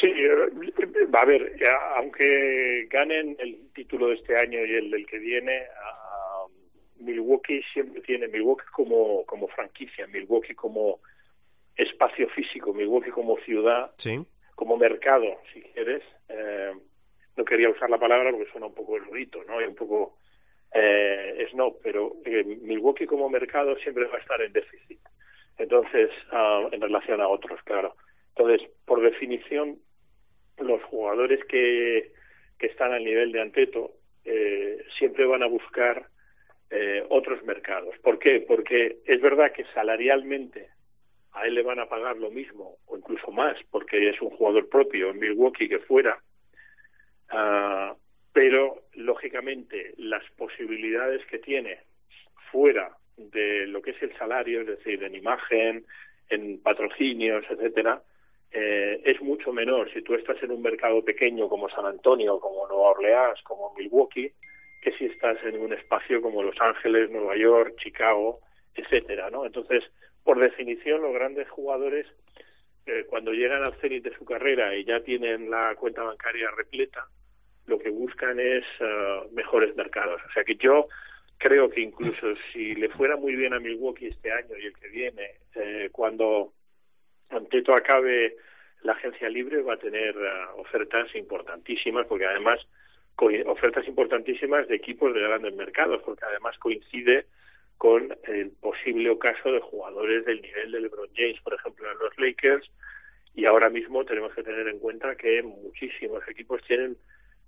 [0.00, 1.56] Sí, eh, va a ver,
[1.96, 5.62] aunque ganen el título de este año y el del que viene,
[6.98, 11.00] Milwaukee siempre tiene Milwaukee como, como franquicia, Milwaukee como
[11.76, 13.92] espacio físico, Milwaukee como ciudad,
[14.54, 16.02] como mercado, si quieres.
[16.28, 16.72] Eh,
[17.36, 19.60] no quería usar la palabra porque suena un poco erudito, ¿no?
[19.60, 20.16] Y un poco
[20.72, 24.98] eh, no, pero eh, Milwaukee como mercado siempre va a estar en déficit.
[25.56, 27.94] Entonces, ah, en relación a otros, claro.
[28.36, 29.78] Entonces, por definición,
[30.58, 32.12] los jugadores que,
[32.58, 33.92] que están al nivel de Anteto
[34.24, 36.08] eh, siempre van a buscar
[36.70, 37.94] eh, otros mercados.
[38.02, 38.40] ¿Por qué?
[38.40, 40.70] Porque es verdad que salarialmente
[41.34, 44.68] a él le van a pagar lo mismo o incluso más porque es un jugador
[44.68, 46.18] propio en Milwaukee que fuera.
[47.32, 47.94] Uh,
[48.32, 51.80] pero lógicamente las posibilidades que tiene
[52.50, 55.84] fuera de lo que es el salario, es decir, en imagen,
[56.28, 58.02] en patrocinios, etcétera,
[58.50, 62.66] eh, es mucho menor si tú estás en un mercado pequeño como San Antonio, como
[62.68, 64.32] Nueva Orleans, como Milwaukee,
[64.82, 68.40] que si estás en un espacio como Los Ángeles, Nueva York, Chicago,
[68.74, 69.46] etcétera, ¿no?
[69.46, 69.82] Entonces,
[70.24, 72.06] por definición, los grandes jugadores
[72.86, 77.06] eh, cuando llegan al cenit de su carrera y ya tienen la cuenta bancaria repleta,
[77.66, 80.20] lo que buscan es eh, mejores mercados.
[80.28, 80.88] O sea que yo
[81.38, 84.88] creo que incluso si le fuera muy bien a Milwaukee este año y el que
[84.88, 86.52] viene, eh, cuando
[87.30, 88.36] Anteto acabe
[88.82, 90.14] la agencia libre va a tener
[90.56, 92.60] ofertas importantísimas porque además
[93.46, 97.26] ofertas importantísimas de equipos de grandes mercados, porque además coincide
[97.78, 102.18] con el posible ocaso de jugadores del nivel de LeBron James, por ejemplo, en los
[102.18, 102.70] Lakers,
[103.34, 106.96] y ahora mismo tenemos que tener en cuenta que muchísimos equipos tienen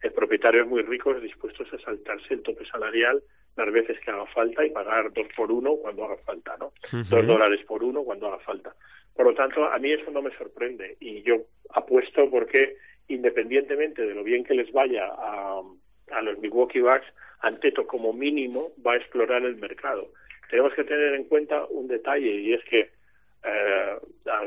[0.02, 3.22] eh, propietarios muy ricos dispuestos a saltarse el tope salarial
[3.56, 6.72] las veces que haga falta y pagar dos por uno cuando haga falta, ¿no?
[7.08, 8.74] Dos dólares por uno cuando haga falta.
[9.14, 11.36] Por lo tanto, a mí eso no me sorprende y yo
[11.70, 12.76] apuesto porque
[13.08, 15.62] independientemente de lo bien que les vaya a,
[16.10, 17.06] a los Milwaukee Bucks,
[17.40, 20.12] Anteto como mínimo va a explorar el mercado.
[20.50, 22.90] Tenemos que tener en cuenta un detalle y es que
[23.44, 23.96] eh,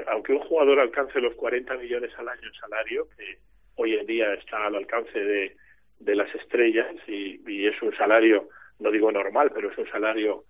[0.08, 3.38] aunque un jugador alcance los 40 millones al año en salario, que
[3.75, 5.56] hoy en día está al alcance de,
[5.99, 8.49] las estrellas y, y, es un salario,
[8.80, 10.43] no digo normal, pero es un salario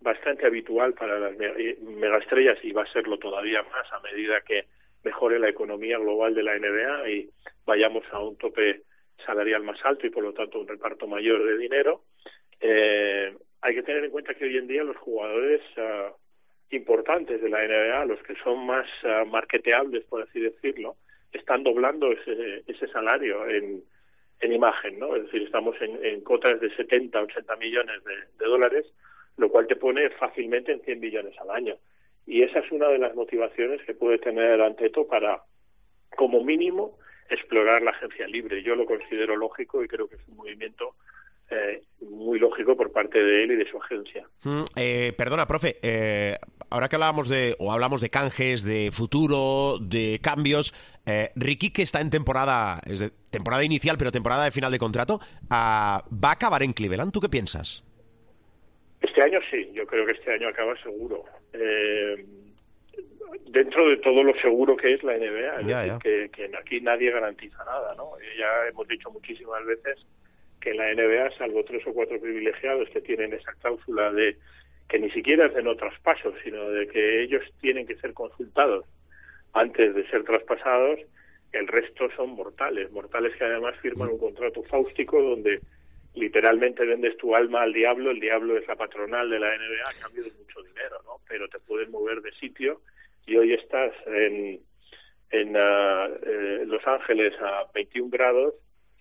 [0.00, 4.66] bastante habitual para las megaestrellas y va a serlo todavía más a medida que
[5.04, 7.30] mejore la economía global de la NBA y
[7.66, 8.82] vayamos a un tope
[9.24, 12.02] salarial más alto y por lo tanto un reparto mayor de dinero.
[12.60, 16.14] Eh, hay que tener en cuenta que hoy en día los jugadores uh,
[16.70, 20.96] importantes de la NBA, los que son más uh, marketeables, por así decirlo,
[21.32, 23.82] están doblando ese, ese salario en,
[24.40, 25.14] en imagen, ¿no?
[25.16, 28.86] Es decir, estamos en, en cotas de 70, 80 millones de, de dólares,
[29.36, 31.76] lo cual te pone fácilmente en 100 millones al año.
[32.26, 35.42] Y esa es una de las motivaciones que puede tener Anteto para,
[36.16, 36.98] como mínimo,
[37.30, 38.62] explorar la agencia libre.
[38.62, 40.94] Yo lo considero lógico y creo que es un movimiento
[41.50, 44.24] eh, muy lógico por parte de él y de su agencia.
[44.44, 46.36] Mm, eh, perdona, profe, eh,
[46.70, 50.72] ahora que hablábamos de, o hablamos de canjes, de futuro, de cambios,
[51.34, 55.18] Ricky, que está en temporada, es de, temporada inicial, pero temporada de final de contrato,
[55.50, 57.12] ah, ¿va a acabar en Cleveland?
[57.12, 57.82] ¿Tú qué piensas?
[59.00, 61.24] Este año sí, yo creo que este año acaba seguro.
[63.00, 67.58] Eh, dentro de todo lo seguro que es la NBA, Que, que, aquí nadie garantiza
[67.64, 68.12] nada, ¿no?
[68.38, 69.98] Ya hemos dicho muchísimas veces
[70.60, 74.36] que en la NBA, salvo tres o cuatro privilegiados que tienen esa cláusula de
[74.88, 78.84] que ni siquiera es de no traspaso, sino de que ellos tienen que ser consultados
[79.52, 81.00] antes de ser traspasados,
[81.52, 85.60] el resto son mortales, mortales que además firman un contrato fáustico donde
[86.14, 90.02] literalmente vendes tu alma al diablo, el diablo es la patronal de la NBA a
[90.02, 91.16] cambio de mucho dinero, ¿no?
[91.28, 92.80] Pero te pueden mover de sitio
[93.26, 94.60] y hoy estás en,
[95.30, 98.54] en eh, Los Ángeles a 21 grados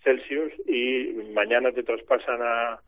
[0.03, 2.79] Celsius y mañana te traspasan a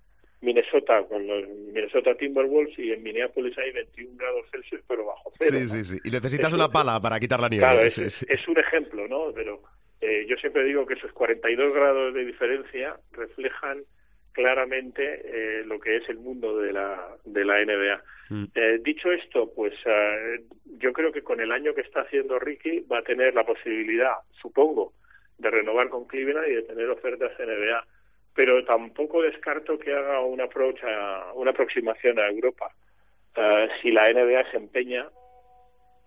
[0.42, 5.58] Minnesota con los Minnesota Timberwolves y en Minneapolis hay 21 grados Celsius pero bajo cero.
[5.60, 6.00] Sí, sí, sí.
[6.04, 7.66] Y necesitas una pala para quitar la nieve.
[7.66, 8.26] Claro, es, Sí, sí.
[8.28, 9.32] es un ejemplo, ¿no?
[9.34, 9.62] Pero
[10.00, 13.84] eh, yo siempre digo que esos 42 grados de diferencia reflejan
[14.32, 18.04] claramente eh, lo que es el mundo de la, de la NBA.
[18.30, 18.46] Mm.
[18.56, 20.42] Eh, dicho esto, pues eh,
[20.80, 24.14] yo creo que con el año que está haciendo Ricky va a tener la posibilidad,
[24.42, 24.94] supongo,
[25.38, 27.86] de renovar con Cleveland y de tener ofertas NBA.
[28.34, 32.72] Pero tampoco descarto que haga una, approach a- una aproximación a Europa.
[33.36, 35.08] Eh, si la NBA se empeña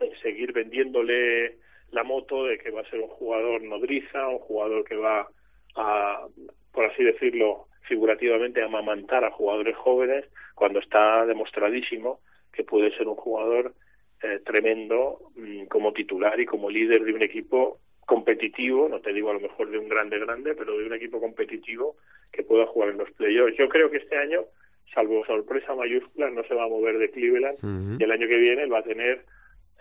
[0.00, 1.58] en seguir vendiéndole
[1.90, 5.28] la moto de que va a ser un jugador nodriza, un jugador que va
[5.76, 6.26] a,
[6.72, 12.20] por así decirlo, figurativamente amamantar a jugadores jóvenes, cuando está demostradísimo
[12.52, 13.74] que puede ser un jugador
[14.22, 19.30] eh, tremendo mm, como titular y como líder de un equipo competitivo, no te digo
[19.30, 21.96] a lo mejor de un grande grande, pero de un equipo competitivo
[22.32, 23.56] que pueda jugar en los playoffs.
[23.56, 24.44] Yo creo que este año,
[24.94, 28.62] salvo sorpresa mayúscula, no se va a mover de Cleveland y el año que viene
[28.62, 29.24] él va a tener,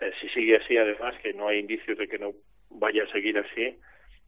[0.00, 2.32] eh, si sigue así además, que no hay indicios de que no
[2.70, 3.76] vaya a seguir así,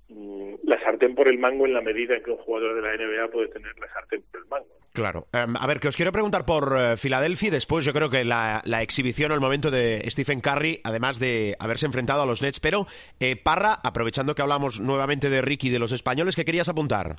[0.09, 3.31] la sartén por el mango en la medida en que un jugador de la NBA
[3.31, 4.69] puede tener la sartén por el mango.
[4.97, 5.29] Claro.
[5.31, 8.63] Em, a ver, que os quiero preguntar por eh, Filadelfia después yo creo que la,
[8.81, 12.87] exhibición o el momento de Stephen Curry, además de haberse enfrentado a los Nets, pero
[13.21, 17.17] eh, Parra, aprovechando que hablamos nuevamente de Ricky y de los españoles, ¿qué querías apuntar?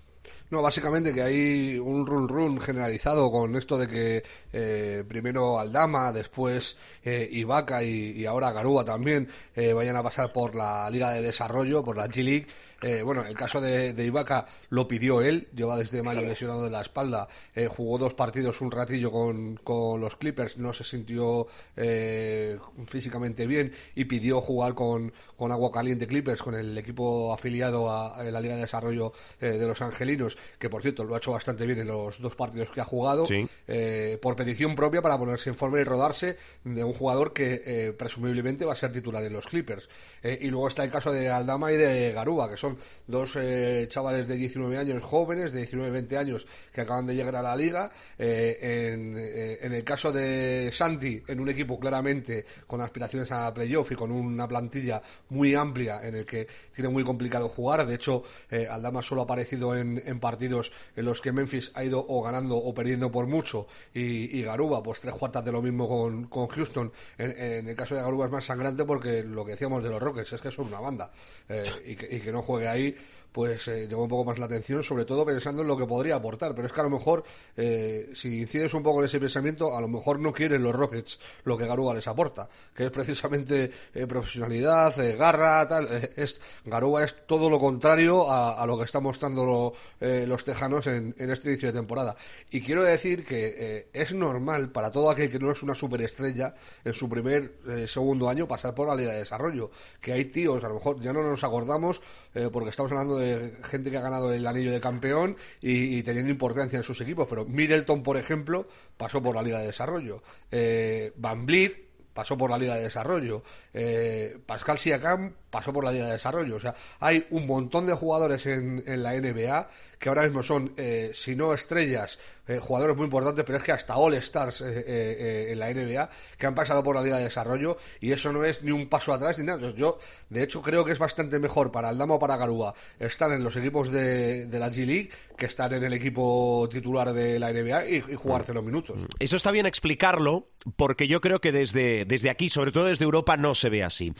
[0.49, 6.13] No, básicamente que hay un run run generalizado con esto de que eh, primero Aldama,
[6.13, 11.11] después eh, Ibaka y, y ahora Garúa también eh, vayan a pasar por la Liga
[11.11, 12.47] de Desarrollo, por la G-League.
[12.81, 16.69] Eh, bueno, el caso de, de Ibaka lo pidió él, lleva desde mayo lesionado de
[16.69, 17.27] la espalda,
[17.67, 23.47] eh, jugó dos partidos un ratillo con, con los Clippers, no se sintió eh, físicamente
[23.47, 28.23] bien y pidió jugar con, con Agua Caliente Clippers, con el equipo afiliado a, a
[28.23, 31.65] la Liga de Desarrollo eh, de los Angelinos, que por cierto lo ha hecho bastante
[31.65, 33.47] bien en los dos partidos que ha jugado, Sí.
[33.67, 37.93] eh, por petición propia para ponerse en forma y rodarse de un jugador que eh,
[37.93, 39.89] presumiblemente va a ser titular en los Clippers.
[40.23, 42.77] Y luego está el caso de Aldama y de Garúa, que son
[43.07, 47.41] dos eh, chavales de 19 años jóvenes, de 19-20 años, que acaban de llegar a
[47.41, 47.89] la liga.
[48.17, 53.53] Eh, en, eh, en el caso de Santi, en un equipo claramente con aspiraciones a
[53.53, 57.85] playoff y con una plantilla muy amplia en el que tiene muy complicado jugar.
[57.85, 61.83] De hecho, eh, Aldama solo ha aparecido en, en partidos en los que Memphis ha
[61.83, 65.61] ido o ganando o perdiendo por mucho y, y Garuba, pues tres cuartas de lo
[65.61, 66.91] mismo con, Houston.
[67.17, 70.01] En, en el caso de Garuba es más sangrante porque lo que decíamos de los
[70.01, 71.11] Rockets es que son una banda
[71.49, 72.95] eh, y, que, y que no juegue ahí
[73.31, 76.15] pues eh, llamó un poco más la atención, sobre todo pensando en lo que podría
[76.15, 76.55] aportar.
[76.55, 77.23] Pero es que a lo mejor,
[77.55, 81.19] eh, si incides un poco en ese pensamiento, a lo mejor no quieren los Rockets
[81.43, 85.87] lo que Garuba les aporta, que es precisamente eh, profesionalidad, eh, garra, tal.
[85.91, 90.43] eh, es, Garuba es todo lo contrario a, lo que están mostrando lo- eh, los
[90.43, 92.15] tejanos en, en este inicio de temporada.
[92.49, 96.93] Y quiero decir que es normal para todo aquel que no es una superestrella en
[96.93, 97.53] su primer,
[97.87, 99.71] segundo año pasar por la Liga de Desarrollo.
[100.01, 102.01] Que hay tíos, a lo mejor ya no nos acordamos,
[102.37, 106.29] eh, porque estamos hablando de gente que ha ganado el anillo de campeón y, teniendo
[106.31, 110.21] importancia en sus equipos, pero Middleton, por ejemplo, pasó por la Liga de Desarrollo.
[110.51, 113.41] Eh, Van Vliet pasó por la Liga de Desarrollo.
[113.73, 116.55] Eh, Pascal Siakam pasó por la Liga de Desarrollo.
[116.55, 119.67] O sea, hay un montón de jugadores en, en la NBA
[119.97, 123.73] que ahora mismo son, eh, si no estrellas, eh, jugadores muy importantes, pero es que
[123.73, 127.25] hasta All Stars eh, eh, en la NBA que han pasado por la Liga de
[127.25, 129.73] Desarrollo y eso no es ni un paso atrás ni nada.
[129.75, 129.97] Yo,
[130.29, 133.55] de hecho, creo que es bastante mejor para Aldama o para Garúa estar en los
[133.57, 138.15] equipos de, la G-League que estar en el equipo titular de la NBA y, y
[138.15, 139.05] jugarse los minutos.
[139.19, 143.35] Eso está bien explicarlo, porque yo creo que desde, desde aquí, sobre todo desde Europa,
[143.35, 144.13] no se ve así.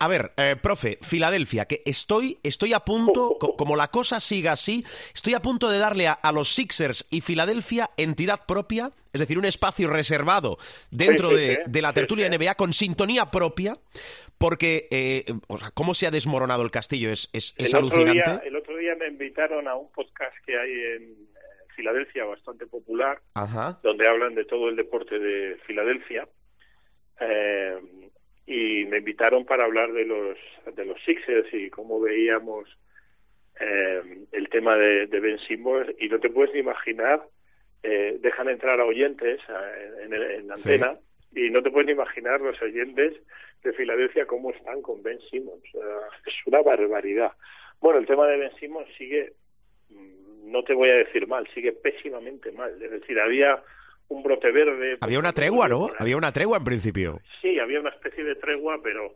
[0.00, 4.52] A ver, eh, profe, Filadelfia, que estoy, estoy a punto, co- como la cosa siga
[4.52, 9.20] así, estoy a punto de darle a, a los Sixers y Filadelfia entidad propia, es
[9.20, 10.56] decir, un espacio reservado
[10.90, 11.60] dentro Sí, sí, de, sí.
[11.66, 12.28] de la tertulia.
[12.30, 13.76] NBA con sintonía propia,
[14.38, 17.98] porque, eh, o sea, cómo se ha desmoronado el castillo es, es, es el, otro
[18.02, 18.30] alucinante.
[18.30, 21.28] día, el otro día me invitaron a un podcast que hay en
[21.74, 23.80] Filadelfia bastante popular, Ajá.
[23.82, 26.28] donde hablan de todo el deporte de Filadelfia.
[27.20, 27.76] Eh,
[28.48, 30.38] y me invitaron para hablar de los
[30.74, 32.66] de los Sixers y cómo veíamos
[33.60, 34.00] eh,
[34.32, 37.22] el tema de, de Ben Simmons y no te puedes ni imaginar
[37.82, 39.38] eh, dejan entrar a oyentes
[40.02, 40.72] en, la Sí.
[40.72, 40.98] antena
[41.34, 43.14] y no te pueden imaginar los oyentes
[43.62, 45.62] de Filadelfia cómo están con Ben Simmons.
[46.26, 47.32] es una barbaridad.
[47.80, 49.34] Bueno, el tema de Ben Simmons sigue,
[49.90, 52.82] mm, no te voy a decir mal, sigue pésimamente mal.
[52.82, 53.62] Es decir, había
[54.08, 54.98] un brote verde.
[55.00, 55.90] Había una tregua, ¿no?
[55.98, 57.20] Había una tregua en principio.
[57.40, 59.14] Sí, había una especie de tregua, pero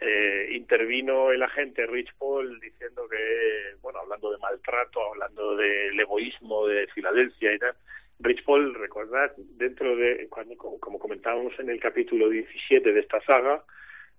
[0.00, 6.66] eh, intervino el agente Rich Paul diciendo que, bueno, hablando de maltrato, hablando del egoísmo
[6.66, 7.74] de Filadelfia y tal.
[8.18, 13.62] Rich Paul, recordad, dentro de, cuando, como comentábamos en el capítulo 17 de esta saga,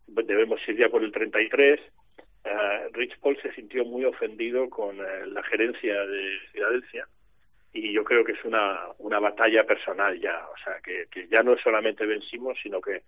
[0.07, 5.25] debemos ir ya por el 33, uh, Rich Paul se sintió muy ofendido con uh,
[5.27, 7.07] la gerencia de Filadelfia
[7.73, 11.41] y yo creo que es una, una batalla personal ya, o sea, que, que ya
[11.43, 13.03] no solamente vencimos, sino que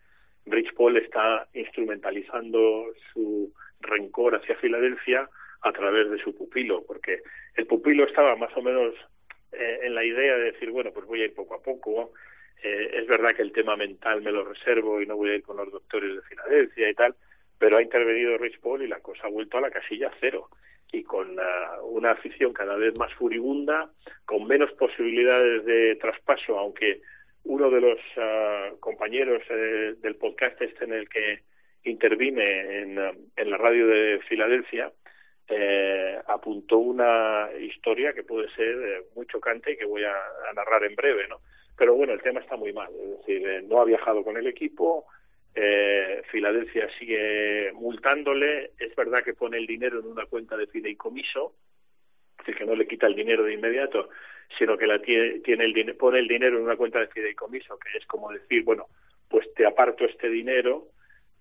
[0.46, 5.30] Rich Paul está instrumentalizando su rencor hacia Filadelfia
[5.62, 7.22] a través de su pupilo, porque
[7.56, 8.94] el pupilo estaba más o menos
[9.52, 12.14] eh, en la idea de decir, bueno, pues voy a ir poco a poco,
[12.62, 15.44] eh, es verdad que el tema mental me lo reservo y no voy a ir
[15.44, 17.16] con los doctores de Filadelfia y tal,
[17.58, 20.50] pero ha intervenido Rich Paul y la cosa ha vuelto a la casilla cero
[20.94, 23.90] y con uh, una afición cada vez más furibunda,
[24.26, 27.02] con menos posibilidades de traspaso, aunque
[27.44, 31.42] uno de los uh, compañeros eh, del podcast este en el que
[31.84, 34.92] intervine en, uh, en la radio de Filadelfia
[35.50, 40.54] eh, apuntó una historia que puede ser eh, muy chocante y que voy a, a,
[40.54, 41.40] narrar en breve, ¿no?
[41.78, 44.48] Pero bueno, el tema está muy mal, es decir, eh, no ha viajado con el
[44.48, 45.06] equipo,
[45.56, 47.73] eh, Filadelfia sigue
[48.78, 51.56] es verdad que pone el dinero en una cuenta de fideicomiso,
[52.32, 54.10] es decir, que no le quita el dinero de inmediato,
[54.58, 57.98] sino que la tiene, tiene el, pone el dinero en una cuenta de fideicomiso, que
[57.98, 58.88] es como decir, bueno,
[59.30, 60.90] pues te aparto este dinero,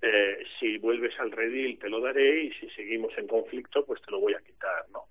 [0.00, 4.10] eh, si vuelves al redil te lo daré y si seguimos en conflicto, pues te
[4.10, 5.04] lo voy a quitar, ¿no?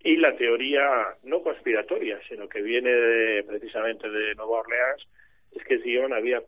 [0.00, 5.04] Y la teoría no conspiratoria, sino que viene de, precisamente de Nueva Orleans,
[5.52, 6.42] es que Zion había,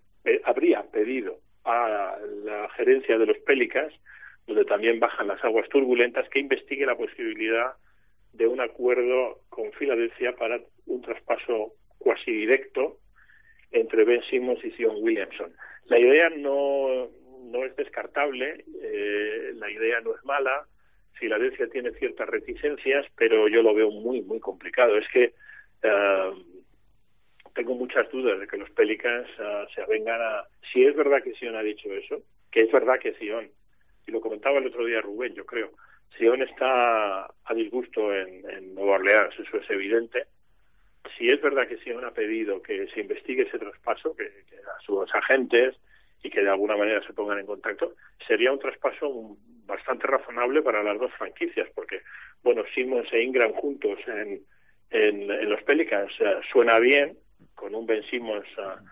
[0.44, 3.92] habría pedido a la gerencia de los Pélicas,
[4.48, 7.74] donde también bajan las aguas turbulentas, que investigue la posibilidad
[8.32, 12.98] de un acuerdo con Filadelfia para un traspaso cuasi directo
[13.70, 15.52] entre Ben Simmons y Zion Williamson.
[15.84, 17.08] La idea no,
[17.44, 20.66] no es descartable, eh, la idea no es mala,
[21.12, 24.96] Filadelfia tiene ciertas reticencias, pero yo lo veo muy, muy complicado.
[24.96, 25.34] Es que
[25.84, 26.42] uh,
[27.54, 30.44] tengo muchas dudas de que los Pelicans uh, se avengan a...
[30.72, 33.50] Si es verdad que Sion ha dicho eso, que es verdad que Sion,
[34.08, 35.70] y lo comentaba el otro día Rubén, yo creo,
[36.16, 40.24] Sion está a disgusto en, en Nueva Orleans, eso es evidente.
[41.16, 45.14] Si es verdad que Sion ha pedido que se investigue ese traspaso, que, a sus
[45.14, 45.76] agentes
[46.22, 47.94] y que de alguna manera se pongan en contacto,
[48.26, 49.36] sería un traspaso
[49.66, 52.00] bastante razonable para las dos franquicias, porque,
[52.42, 54.40] bueno, Simmons e Ingram juntos en,
[54.90, 57.18] en, los Pelicans uh, suena bien,
[57.54, 58.82] con un Ben Simmons uh,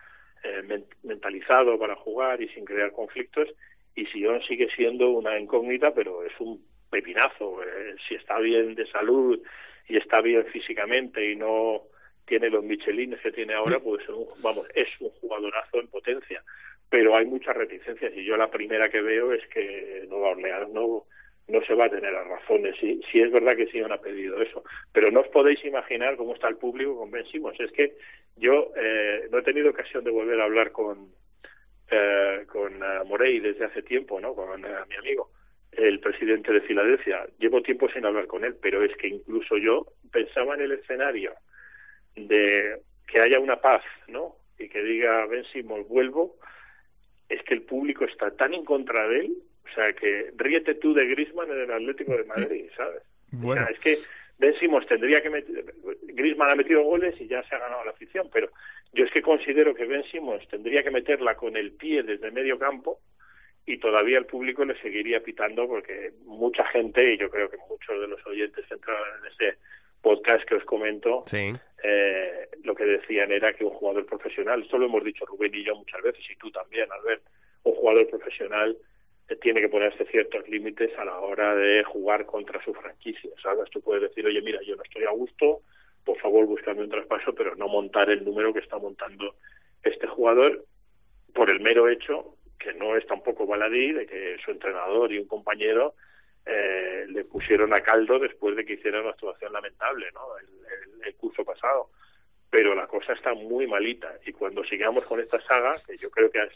[0.44, 3.48] eh, mentalizado para jugar y sin crear conflictos,
[3.96, 7.62] y Sion sigue siendo una incógnita, pero es un pepinazo.
[7.62, 9.40] Eh, si está bien de salud
[9.88, 11.82] y está bien físicamente y no
[12.26, 14.04] tiene los michelines que tiene ahora, pues
[14.42, 16.44] vamos, es un jugadorazo en potencia.
[16.90, 21.04] Pero hay muchas reticencias y yo la primera que veo es que Nueva Orleans no,
[21.48, 22.76] no se va a tener a razones.
[22.78, 24.62] Si, si es verdad que sí han pedido eso.
[24.92, 27.24] Pero no os podéis imaginar cómo está el público con Ben.
[27.24, 27.96] Es que
[28.36, 31.08] yo eh, no he tenido ocasión de volver a hablar con,
[31.90, 34.34] eh, con uh, Morey desde hace tiempo, ¿no?
[34.34, 35.30] Con uh, mi amigo,
[35.72, 37.26] el presidente de Filadelfia.
[37.38, 41.34] Llevo tiempo sin hablar con él, pero es que incluso yo pensaba en el escenario
[42.16, 44.36] de que haya una paz, ¿no?
[44.58, 46.36] Y que diga Ben Simmons, vuelvo,
[47.28, 50.94] es que el público está tan en contra de él, o sea, que ríete tú
[50.94, 53.02] de Griezmann en el Atlético de Madrid, ¿sabes?
[53.32, 53.62] Bueno.
[53.62, 53.96] O sea, es que
[54.38, 57.92] Ben Simmons tendría que meter, Griezmann ha metido goles y ya se ha ganado la
[57.92, 58.50] afición, pero
[58.92, 62.58] yo es que considero que Ben Simmons tendría que meterla con el pie desde medio
[62.58, 63.00] campo
[63.64, 68.00] y todavía el público le seguiría pitando porque mucha gente, y yo creo que muchos
[68.00, 69.58] de los oyentes que entraron en ese
[70.02, 71.52] podcast que os comento, sí.
[71.82, 75.64] eh, lo que decían era que un jugador profesional, esto lo hemos dicho Rubén y
[75.64, 77.22] yo muchas veces, y tú también, Albert,
[77.64, 78.76] un jugador profesional
[79.40, 83.68] tiene que ponerse ciertos límites a la hora de jugar contra su franquicia, ¿sabes?
[83.70, 85.62] Tú puedes decir, oye, mira, yo no estoy a gusto,
[86.04, 89.34] por favor, búscame un traspaso, pero no montar el número que está montando
[89.82, 90.64] este jugador
[91.34, 95.26] por el mero hecho que no es tampoco baladí de que su entrenador y un
[95.26, 95.94] compañero
[96.44, 100.38] eh, le pusieron a caldo después de que hiciera una actuación lamentable, ¿no?
[100.38, 101.90] El, el, el, curso pasado.
[102.48, 106.30] Pero la cosa está muy malita y cuando sigamos con esta saga, que yo creo
[106.30, 106.52] que has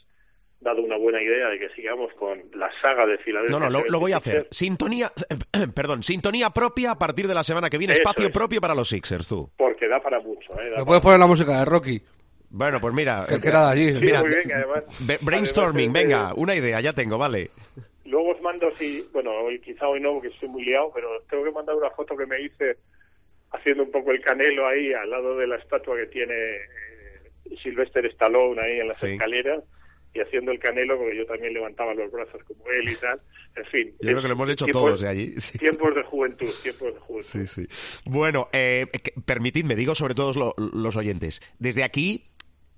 [0.61, 3.59] dado una buena idea de que sigamos con la saga de Filadelfia.
[3.59, 4.47] No, no, lo, lo voy a hacer.
[4.51, 5.11] Sintonía,
[5.53, 8.31] eh, perdón, sintonía propia a partir de la semana que viene, Eso espacio es.
[8.33, 9.51] propio para los Sixers, tú.
[9.57, 10.71] Porque da para mucho, ¿eh?
[10.71, 12.03] Da ¿Me puedes poner la música de Rocky?
[12.51, 13.27] Bueno, pues mira.
[13.29, 13.93] Que queda allí.
[13.93, 14.85] Sí, Mira, muy bien, además.
[15.23, 17.51] Brainstorming, además, eh, venga, una idea, ya tengo, vale.
[18.05, 21.45] Luego os mando, si, bueno, hoy, quizá hoy no, porque estoy muy liado, pero tengo
[21.45, 22.77] que mandar una foto que me hice
[23.53, 28.05] haciendo un poco el canelo ahí al lado de la estatua que tiene eh, Sylvester
[28.07, 29.13] Stallone ahí en las Sí.
[29.13, 29.63] escaleras
[30.13, 33.21] y haciendo el canelo porque yo también levantaba los brazos como él y tal.
[33.57, 33.89] En fin.
[34.01, 35.35] Yo creo que lo hemos hecho tiempos- todos de allí.
[35.41, 35.59] Sí.
[35.59, 37.47] Tiempos de juventud, tiempos de juventud.
[37.47, 38.03] Sí, sí.
[38.05, 38.87] Bueno, eh,
[39.25, 41.41] permitidme, digo sobre todos lo- los oyentes.
[41.59, 42.30] Desde aquí,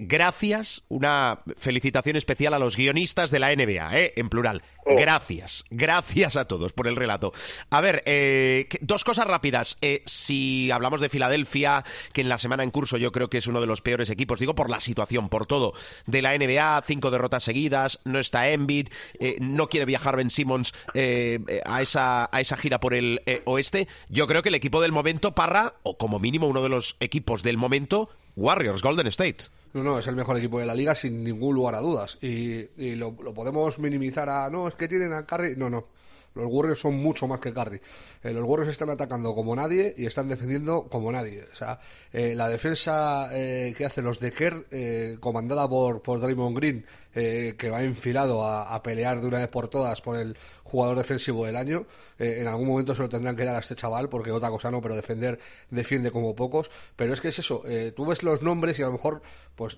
[0.07, 4.12] gracias, una felicitación especial a los guionistas de la NBA, ¿eh?
[4.16, 4.62] en plural.
[4.84, 4.96] Oh.
[4.96, 7.32] Gracias, gracias a todos por el relato.
[7.70, 9.78] A ver, eh, dos cosas rápidas.
[9.80, 13.46] Eh, si hablamos de Filadelfia, que en la semana en curso yo creo que es
[13.46, 15.72] uno de los peores equipos, digo por la situación, por todo,
[16.07, 18.88] de la NBA, cinco derrotas seguidas, no está Embiid,
[19.20, 23.86] eh, no quiere viajar Ben Simmons eh, a, esa, a esa gira por el oeste.
[24.09, 27.42] Yo creo que el equipo del momento, Parra, o como mínimo uno de los equipos
[27.42, 29.44] del momento, Warriors, Golden State.
[29.74, 32.18] No, no, es el mejor equipo de la liga sin ningún lugar a dudas.
[32.20, 35.56] Y, y lo, lo podemos minimizar a, no, es que tienen a Curry.
[35.56, 35.86] No, no.
[36.34, 37.80] Los Warriors son mucho más que Curry.
[38.22, 41.44] Eh, los Warriors están atacando como nadie y están defendiendo como nadie.
[41.52, 41.78] O sea,
[42.12, 46.86] eh, la defensa eh, que hacen los de Kerr, eh, comandada por, por Draymond Green,
[47.12, 51.44] que va enfilado a, a pelear de una vez por todas por el jugador defensivo
[51.44, 51.84] del año,
[52.18, 54.80] en algún momento se lo tendrán que dar a este chaval, porque otra cosa no,
[54.80, 56.70] pero defender defiende como pocos.
[56.96, 57.64] Pero es que es eso,
[57.94, 59.20] tú ves los nombres y a lo mejor,
[59.54, 59.76] pues...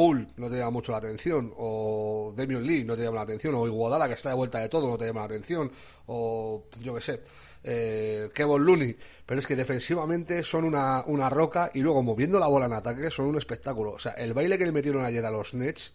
[0.00, 3.54] Poole no te llama mucho la atención, o Damian Lee no te llama la atención,
[3.54, 5.70] o Iguodala que está de vuelta de todo no te llama la atención,
[6.06, 7.20] o yo qué sé,
[7.62, 8.96] eh, Kevin Looney,
[9.26, 13.10] pero es que defensivamente son una, una roca y luego moviendo la bola en ataque
[13.10, 13.90] son un espectáculo.
[13.90, 15.92] O sea, el baile que le metieron ayer a los Nets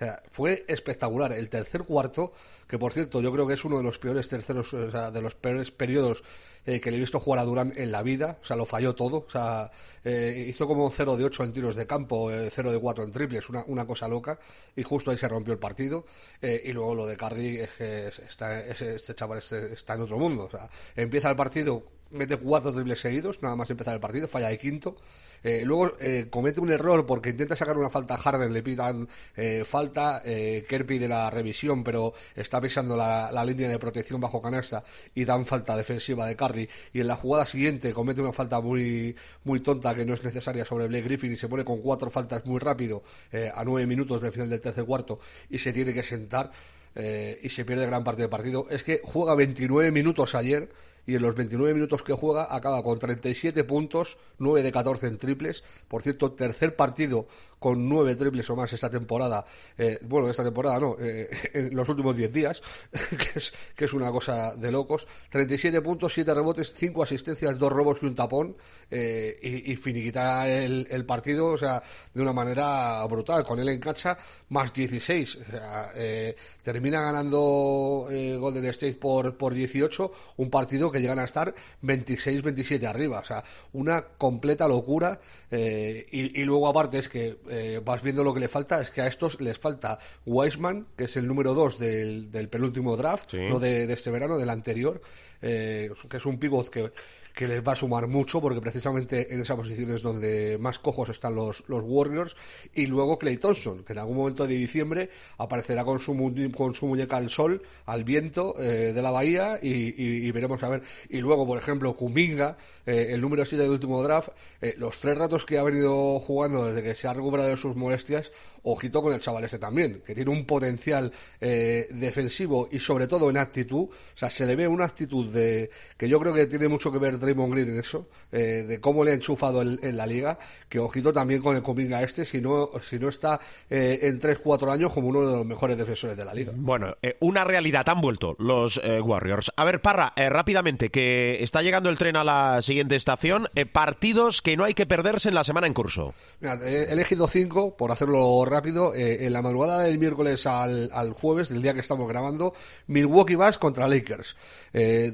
[0.00, 1.32] o sea, fue espectacular.
[1.34, 2.32] El tercer cuarto,
[2.66, 5.70] que por cierto yo creo que es uno de los peores terceros, de los peores
[5.70, 6.24] periodos
[6.64, 8.38] eh, que le he visto jugar a Durán en la vida.
[8.40, 9.24] O sea, lo falló todo.
[9.26, 9.70] O sea,
[10.04, 13.12] eh, hizo como 0 de 8 en tiros de campo, eh, 0 de 4 en
[13.12, 14.38] triples, una, una cosa loca.
[14.74, 16.06] Y justo ahí se rompió el partido.
[16.40, 20.00] Eh, y luego lo de Curry es que es- está, es- este chaval está en
[20.00, 20.44] otro mundo.
[20.44, 24.48] O sea, empieza el partido mete cuatro triples seguidos, nada más empezar el partido, falla
[24.48, 24.96] de quinto.
[25.42, 29.08] Eh, luego eh, comete un error porque intenta sacar una falta a Harden, le pitan
[29.36, 34.20] eh, falta, eh, Kerr pide la revisión, pero está pisando la, la línea de protección
[34.20, 34.84] bajo canasta
[35.14, 36.68] y dan falta defensiva de Curry.
[36.92, 40.64] Y en la jugada siguiente comete una falta muy, muy tonta que no es necesaria
[40.64, 43.02] sobre Blake Griffin y se pone con cuatro faltas muy rápido
[43.32, 46.50] eh, a nueve minutos del final del tercer cuarto y se tiene que sentar
[46.94, 48.66] eh, y se pierde gran parte del partido.
[48.70, 50.68] Es que juega 29 minutos ayer
[51.06, 55.18] y en los 29 minutos que juega acaba con 37 puntos, 9 de 14 en
[55.18, 55.64] triples.
[55.88, 57.26] Por cierto, tercer partido
[57.58, 59.44] con 9 triples o más esta temporada.
[59.76, 62.62] Eh, bueno, esta temporada no, eh, en los últimos 10 días,
[63.76, 65.06] que es, una cosa de locos.
[65.30, 68.56] 37 puntos, 7 rebotes, 5 asistencias, 2 robos y un tapón.
[68.90, 71.82] eh, y, y finiquita el, el partido, o sea,
[72.14, 73.44] de una manera brutal.
[73.44, 74.16] Con él en cancha,
[74.48, 75.36] más 16.
[75.36, 81.18] O sea, eh, termina ganando eh, Golden State por, por 18, un partido que llegan
[81.18, 83.20] a estar 26-27 arriba.
[83.20, 85.18] O sea, una completa locura.
[85.50, 88.90] eh, y, y luego, aparte, es que eh, vas viendo lo que le falta, es
[88.90, 93.30] que a estos les falta Wiseman, que es el número 2 del, del penúltimo draft,
[93.30, 93.38] Sí.
[93.48, 95.00] no de, de este verano, del anterior,
[95.42, 96.92] eh, que es un pivot que
[97.34, 101.08] que les va a sumar mucho porque precisamente en esa posición es donde más cojos
[101.08, 102.36] están los, los Warriors.
[102.74, 106.14] Y luego Clay Thompson que en algún momento de diciembre aparecerá con su,
[106.56, 110.62] con su muñeca al sol al viento eh, de la bahía y, y- y veremos
[110.62, 110.82] a ver.
[111.08, 112.56] Y luego por ejemplo Kuminga
[112.86, 116.66] eh, el número 7 del último draft eh, los tres ratos que ha venido jugando
[116.66, 120.14] desde que se ha recuperado de sus molestias ojito con el chaval este también que
[120.14, 123.84] tiene un potencial eh, defensivo y sobre todo en actitud.
[123.84, 126.98] O sea se le ve una actitud de que yo creo que tiene mucho que
[126.98, 130.38] ver Draymond Green en eso, eh, de cómo le ha enchufado el- en la liga,
[130.68, 134.70] que ojito también con el Cominga este, si no, si no está eh, en 3-4
[134.72, 136.52] años como uno de los mejores defensores de la liga.
[136.56, 139.52] Bueno, eh, una realidad han vuelto los Warriors.
[139.56, 143.48] A ver, Parra, rápidamente, que está llegando el tren a la siguiente estación.
[143.72, 146.14] Partidos que no hay que perderse en la semana en curso.
[146.40, 148.92] Mira, he elegido cinco, por hacerlo rápido.
[148.94, 152.52] En la madrugada del miércoles al, al jueves, del día que estamos grabando,
[152.86, 154.36] Milwaukee Bucks contra Lakers.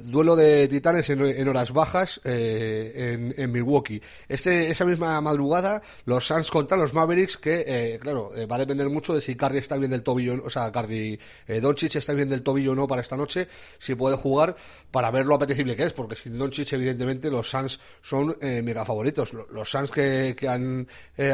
[0.03, 4.01] Duelo de titanes en, en horas bajas eh, en, Milwaukee.
[4.29, 8.59] Este, esa misma madrugada, los Suns contra los Mavericks, que, eh, claro, eh, va a
[8.59, 11.19] depender mucho de si Curry está bien del tobillo, o sea, Curry,
[11.63, 14.57] Doncic está bien del tobillo o no para esta noche, si puede jugar,
[14.91, 19.33] para ver lo apetecible que es, porque sin Doncic, evidentemente, los Suns son mega favoritos.
[19.33, 20.87] Lo- Los Suns que, han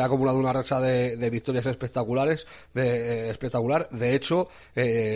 [0.03, 4.49] acumulado una racha de, victorias espectaculares, de, espectacular, de hecho,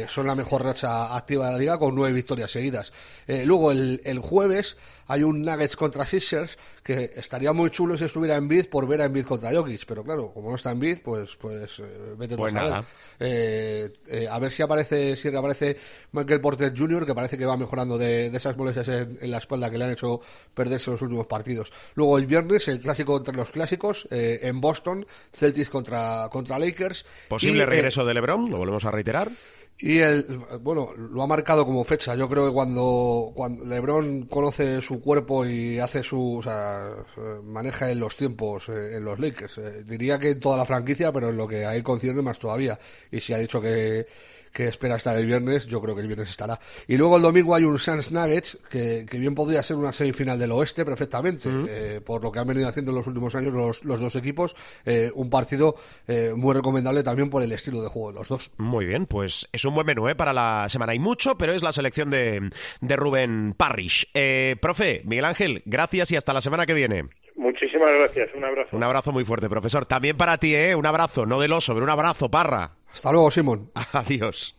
[0.08, 2.92] son la mejor racha activa de la liga con nueve victorias seguidas.
[3.26, 4.76] Luego el jueves
[5.06, 9.02] hay un Nuggets contra Sixers que estaría muy chulo si estuviera en Bid por ver
[9.02, 12.36] a Embiid contra Jokic, pero claro, como no está en Bid, pues, pues eh, vete
[12.36, 12.84] Pues tú a.
[13.18, 15.76] Eh, eh, a ver si aparece, si reaparece
[16.12, 19.38] Michael Porter Jr., que parece que va mejorando de, de esas molestias en, en la
[19.38, 20.20] espalda que le han hecho
[20.54, 21.72] perderse los últimos partidos.
[21.94, 27.04] Luego el viernes, el clásico entre los clásicos, eh, en Boston, Celtics contra, contra Lakers.
[27.28, 29.30] Posible Y, eh, regreso de LeBron, lo volvemos a reiterar.
[29.78, 30.24] Y el,
[30.62, 32.14] bueno, lo ha marcado como fecha.
[32.14, 36.90] Yo creo que cuando, cuando LeBron conoce su cuerpo y hace su, o sea,
[37.44, 41.12] maneja en los tiempos eh, en los Lakers, eh, diría que en toda la franquicia,
[41.12, 42.78] pero en lo que a él concierne más todavía.
[43.10, 44.06] Y si ha dicho que,
[44.56, 46.58] que espera estar el viernes, yo creo que el viernes estará.
[46.88, 50.38] Y luego el domingo hay un Suns Nuggets, que, que bien podría ser una semifinal
[50.38, 53.84] del oeste perfectamente, eh, por lo que han venido haciendo en los últimos años los,
[53.84, 54.56] los dos equipos.
[54.86, 55.76] eh, un partido
[56.08, 58.50] eh, muy recomendable también por el estilo de juego de los dos.
[58.56, 60.14] Muy bien, pues es un buen menú ¿eh?
[60.14, 60.92] para la semana.
[60.92, 62.48] Hay mucho, pero es la selección de,
[62.80, 64.08] de Rubén Parrish.
[64.14, 67.04] Eh, profe, Miguel Ángel, gracias y hasta la semana que viene.
[67.36, 68.74] Muchísimas gracias, un abrazo.
[68.74, 69.84] Un abrazo muy fuerte, profesor.
[69.84, 70.74] También para ti, ¿eh?
[70.74, 72.72] Un abrazo, no del oso, pero un abrazo, parra.
[72.96, 73.70] Hasta luego, Simón.
[73.92, 74.56] Adiós.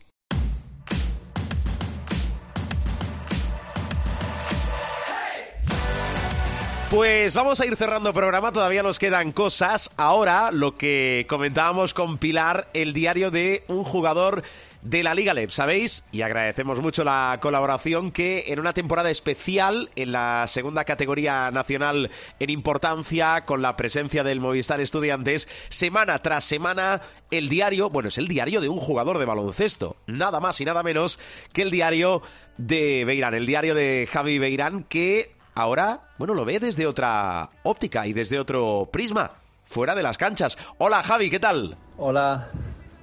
[6.92, 9.90] Pues vamos a ir cerrando programa, todavía nos quedan cosas.
[9.98, 14.44] Ahora lo que comentábamos con Pilar, el diario de un jugador
[14.82, 16.04] de la Liga LEP, ¿sabéis?
[16.12, 22.12] Y agradecemos mucho la colaboración que en una temporada especial en la segunda categoría nacional
[22.40, 27.02] en importancia, con la presencia del Movistar Estudiantes, semana tras semana
[27.32, 30.84] el diario, bueno, es el diario de un jugador de baloncesto, nada más y nada
[30.84, 31.20] menos
[31.54, 32.22] que el diario
[32.58, 38.08] de Beirán, el diario de Javi Beirán que ahora, bueno, lo ve desde otra óptica
[38.08, 39.32] y desde otro prisma,
[39.66, 40.58] fuera de las canchas.
[40.78, 41.78] Hola Javi, ¿qué tal?
[41.98, 42.50] Hola,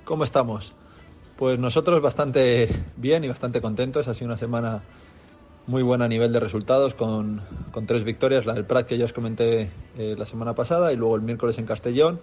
[0.05, 0.75] ¿cómo estamos?
[1.37, 4.07] Pues nosotros bastante bien y bastante contentos.
[4.07, 4.83] Ha sido una semana
[5.67, 7.41] muy buena a nivel de resultados, con,
[7.73, 10.97] con tres victorias, la del Prat que ya os comenté eh, la semana pasada, y
[10.97, 12.19] luego el miércoles en Castellón,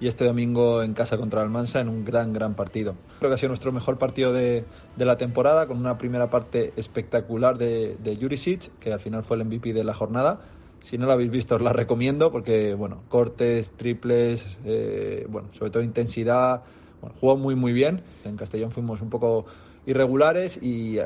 [0.00, 2.96] y este domingo en casa contra Almansa en un gran, gran partido.
[3.18, 4.64] Creo que ha sido nuestro mejor partido de,
[4.96, 9.36] de la temporada, con una primera parte espectacular de, de Jurisic, que al final fue
[9.36, 10.40] el MVP de la jornada.
[10.80, 15.70] Si no la habéis visto, os la recomiendo porque, bueno, cortes, triples, eh, bueno, sobre
[15.70, 16.62] todo intensidad,
[17.06, 18.02] bueno, jugó muy, muy bien.
[18.24, 19.46] En Castellón fuimos un poco
[19.86, 21.04] irregulares y eh,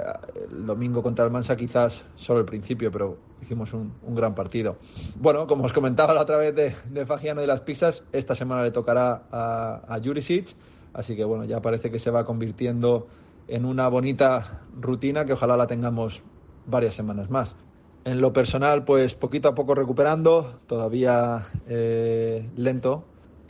[0.51, 4.77] el domingo contra el Mansa quizás solo el principio, pero hicimos un, un gran partido.
[5.17, 8.63] Bueno, como os comentaba la otra vez de, de Fagiano y las pizzas, esta semana
[8.63, 10.55] le tocará a, a Jurisic,
[10.95, 13.07] así que bueno, ya parece que se va convirtiendo
[13.49, 16.23] en una bonita rutina que ojalá la tengamos
[16.67, 17.57] varias semanas más.
[18.05, 23.05] En lo personal, pues poquito a poco recuperando, todavía eh, lento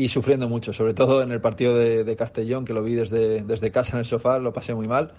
[0.04, 3.70] y sufriendo mucho, sobre todo en el partido de, Castellón, que lo vi desde, desde
[3.72, 5.14] casa en el sofá, lo pasé muy mal.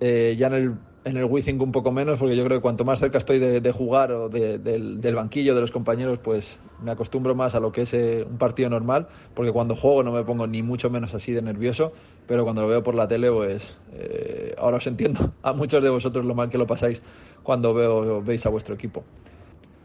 [0.00, 2.84] Eh, ya en el, en el Wizzing un poco menos, porque yo creo que cuanto
[2.84, 6.60] más cerca estoy de, de jugar o de- del, del banquillo de los compañeros, pues
[6.78, 10.12] me acostumbro más a lo que es eh, un partido normal, porque cuando juego no
[10.12, 11.92] me pongo ni mucho menos así de nervioso,
[12.26, 15.90] pero cuando lo veo por la tele, pues eh, ahora os entiendo a muchos de
[15.90, 17.02] vosotros lo mal que lo pasáis
[17.42, 19.06] cuando veo, veis a vuestro equipo.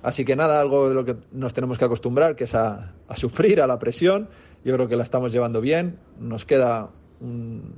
[0.04, 3.62] Así que nada, algo de lo que nos tenemos que acostumbrar, que es a, sufrir,
[3.62, 4.28] a la presión.
[4.66, 5.98] Yo creo que la estamos llevando bien.
[6.20, 6.90] Nos queda
[7.22, 7.74] un,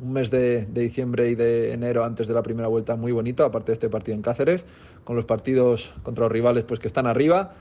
[0.00, 3.66] mes de, de diciembre y de enero antes de la primera vuelta muy bonito, aparte
[3.66, 4.64] de este partido en Cáceres,
[5.04, 7.52] con los partidos contra los rivales pues que están arriba.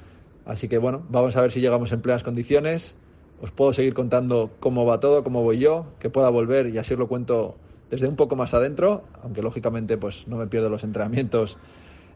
[0.45, 2.95] Así que bueno, vamos a ver si llegamos en plenas condiciones.
[3.41, 6.93] Os puedo seguir contando cómo va todo, cómo voy yo, que pueda volver y así
[6.93, 7.57] os lo cuento
[7.89, 11.57] desde un poco más adentro, aunque lógicamente pues no me pierdo los entrenamientos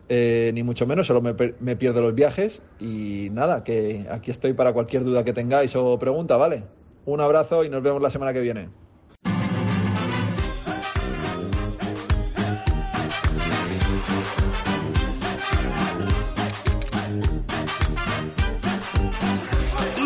[0.09, 4.53] eh, ni mucho menos, solo me, me pierdo los viajes y nada, que aquí estoy
[4.53, 6.63] para cualquier duda que tengáis o pregunta, ¿vale?
[7.05, 8.69] Un abrazo y nos vemos la semana que viene.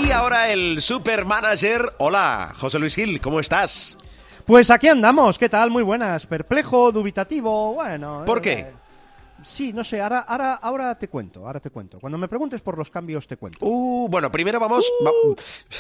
[0.06, 1.93] Y ahora el supermanager.
[1.97, 3.97] Hola, José Luis Gil, ¿cómo estás?
[4.45, 5.72] Pues aquí andamos, ¿qué tal?
[5.72, 6.26] Muy buenas.
[6.26, 8.24] Perplejo, dubitativo, bueno.
[8.26, 8.83] ¿Por eh, qué?
[9.44, 12.00] Sí, no sé, ahora, ahora, ahora te cuento, ahora te cuento.
[12.00, 13.60] Cuando me preguntes por los cambios te cuento.
[13.62, 14.89] Uh, bueno, primero vamos.
[15.06, 15.12] va-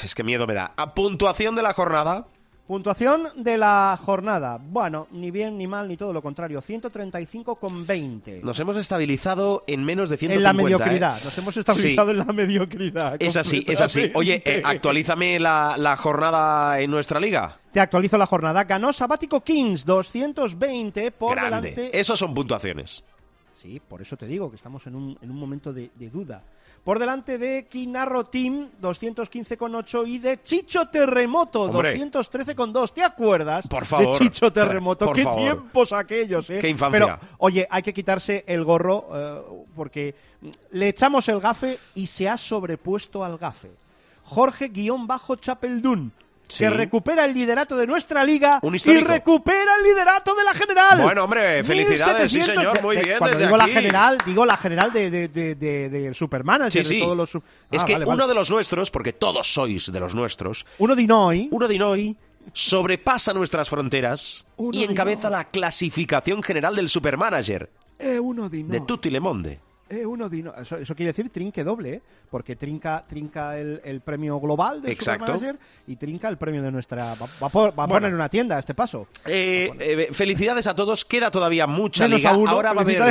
[0.03, 0.73] es que miedo me da.
[0.75, 2.27] A puntuación de la jornada.
[2.67, 4.57] Puntuación de la jornada.
[4.57, 6.61] Bueno, ni bien ni mal ni todo lo contrario.
[6.61, 8.41] 135,20.
[8.41, 10.35] Nos hemos estabilizado en menos de 150.
[10.37, 11.17] en la mediocridad.
[11.17, 11.21] ¿eh?
[11.25, 12.11] Nos hemos estabilizado Sí.
[12.19, 13.15] en la mediocridad.
[13.19, 14.11] Es así, es así.
[14.15, 17.59] Oye, eh, actualízame la, la jornada en nuestra liga.
[17.71, 18.63] Te actualizo la jornada.
[18.63, 21.71] Ganó Sabático Kings 220 por Grande.
[21.71, 21.99] delante.
[21.99, 23.03] Esos son puntuaciones.
[23.63, 26.43] Sí, por eso te digo que estamos en un, en un momento de, de duda.
[26.83, 31.97] Por delante de Kinarro Team, 215,8 y de Chicho Terremoto, Hombre.
[31.97, 32.91] 213,2.
[32.91, 34.19] ¿Te acuerdas Por favor.
[34.19, 35.05] de Chicho Terremoto?
[35.05, 35.39] Por ¡Qué favor.
[35.39, 36.59] tiempos aquellos, eh!
[36.59, 36.99] Qué infancia.
[37.17, 39.41] Pero, oye, hay que quitarse el gorro eh,
[39.73, 40.13] porque
[40.71, 43.71] le echamos el gafe y se ha sobrepuesto al gafe.
[44.25, 46.11] Jorge-Chapeldún.
[46.47, 46.65] Sí.
[46.65, 51.01] Que recupera el liderato de nuestra liga y recupera el liderato de la general.
[51.01, 52.55] Bueno, hombre, felicidades, sí, 1700.
[52.73, 53.71] señor, muy De- de- bien, Cuando desde digo aquí.
[53.73, 56.99] la general, digo la general de, de, de, Supermanager, Sí, sí.
[56.99, 57.35] todos los...
[57.71, 58.27] Es Ah, que vale, uno vale.
[58.27, 61.01] de los nuestros, porque todos sois de los nuestros, Uno de
[61.51, 61.75] uno de
[62.53, 68.71] sobrepasa nuestras fronteras Uno y encabeza la clasificación general del Supermanager Eh, uno de Inoi.
[68.79, 69.59] de Tutti Le Monde.
[69.93, 70.29] Eh, uno.
[70.59, 72.01] Eso, eso quiere decir trinque doble, ¿eh?
[72.29, 75.25] Porque trinca, trinca el, el premio global del Exacto.
[75.33, 77.13] Supermanager y trinca el premio de nuestra...
[77.15, 79.07] Va, va a a poner una tienda a este paso.
[79.25, 82.31] Eh, eh, felicidades a todos, queda todavía mucha Menos liga.
[82.31, 83.01] a uno, ahora va a haber.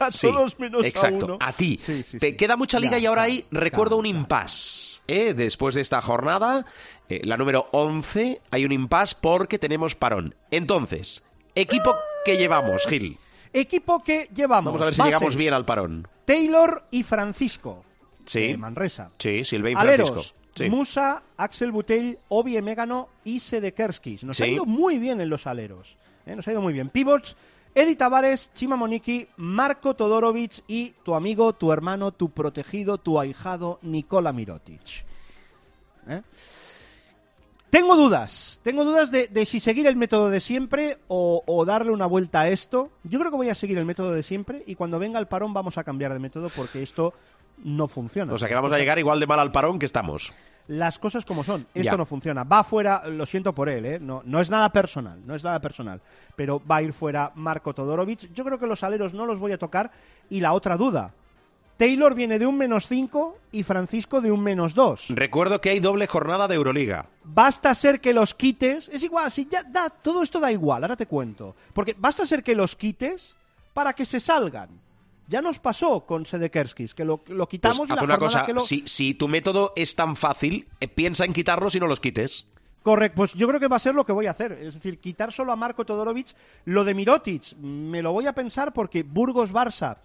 [0.00, 1.38] a Sí, todos menos a exacto, uno.
[1.40, 1.78] a ti.
[1.80, 2.36] Sí, sí, Pe- sí.
[2.36, 5.00] Queda mucha liga y ahora claro, hay, recuerdo, un impasse.
[5.06, 6.66] Después de esta jornada,
[7.08, 10.34] la número 11, hay un impasse porque tenemos parón.
[10.50, 11.22] Entonces,
[11.54, 13.16] equipo que llevamos, Gil.
[13.60, 14.72] Equipo que llevamos.
[14.72, 16.06] Vamos a ver si Bases, llegamos bien al parón.
[16.24, 17.84] Taylor y Francisco.
[18.26, 18.48] Sí.
[18.48, 19.10] de Manresa.
[19.18, 20.36] Sí, Silvein Aleros, Francisco.
[20.54, 20.68] Sí.
[20.68, 24.24] Musa, Axel Butell, Obi Emegano y Sedekerskis.
[24.24, 25.96] Nos ha ido muy bien en los aleros.
[26.26, 26.34] ¿eh?
[26.34, 26.88] Nos ha ido muy bien.
[26.90, 27.36] Pivots,
[27.74, 33.78] Edi Tavares, Chima Moniki, Marco Todorovic y tu amigo, tu hermano, tu protegido, tu ahijado,
[33.82, 35.04] Nikola Mirotic.
[36.08, 36.22] ¿Eh?
[37.76, 41.92] Tengo dudas, tengo dudas de, de si seguir el método de siempre o, o darle
[41.92, 42.90] una vuelta a esto.
[43.04, 45.52] Yo creo que voy a seguir el método de siempre y cuando venga el parón
[45.52, 47.12] vamos a cambiar de método porque esto
[47.64, 48.32] no funciona.
[48.32, 50.32] O sea que vamos a llegar igual de mal al parón que estamos.
[50.68, 51.66] Las cosas como son.
[51.74, 51.96] Esto Ya.
[51.98, 52.44] no funciona.
[52.44, 53.98] Va fuera, lo siento por él, ¿eh?
[54.00, 56.00] no, no es nada personal, no es nada personal.
[56.34, 58.32] Pero va a ir fuera Marco Todorovic.
[58.32, 59.90] Yo creo que los aleros no los voy a tocar.
[60.30, 61.12] Y la otra duda.
[61.76, 65.08] Taylor viene de un menos 5 y Francisco de un menos 2.
[65.10, 67.10] Recuerdo que hay doble jornada de Euroliga.
[67.24, 68.88] Basta ser que los quites.
[68.88, 71.54] Es igual, si ya da, todo esto da igual, ahora te cuento.
[71.74, 73.36] Porque basta ser que los quites
[73.74, 74.70] para que se salgan.
[75.28, 78.46] Ya nos pasó con Sedekerskis, que lo, lo Pues quitamos y haz la una cosa,
[78.46, 78.60] que lo...
[78.60, 82.46] si, si tu método es tan fácil, eh, piensa en quitarlos y no los quites.
[82.84, 84.52] Correcto, pues yo creo que va a ser lo que voy a hacer.
[84.52, 86.28] Es decir, quitar solo a Marco Todorovic.
[86.64, 89.96] Lo de Mirotic, me lo voy a pensar porque Burgos-Barça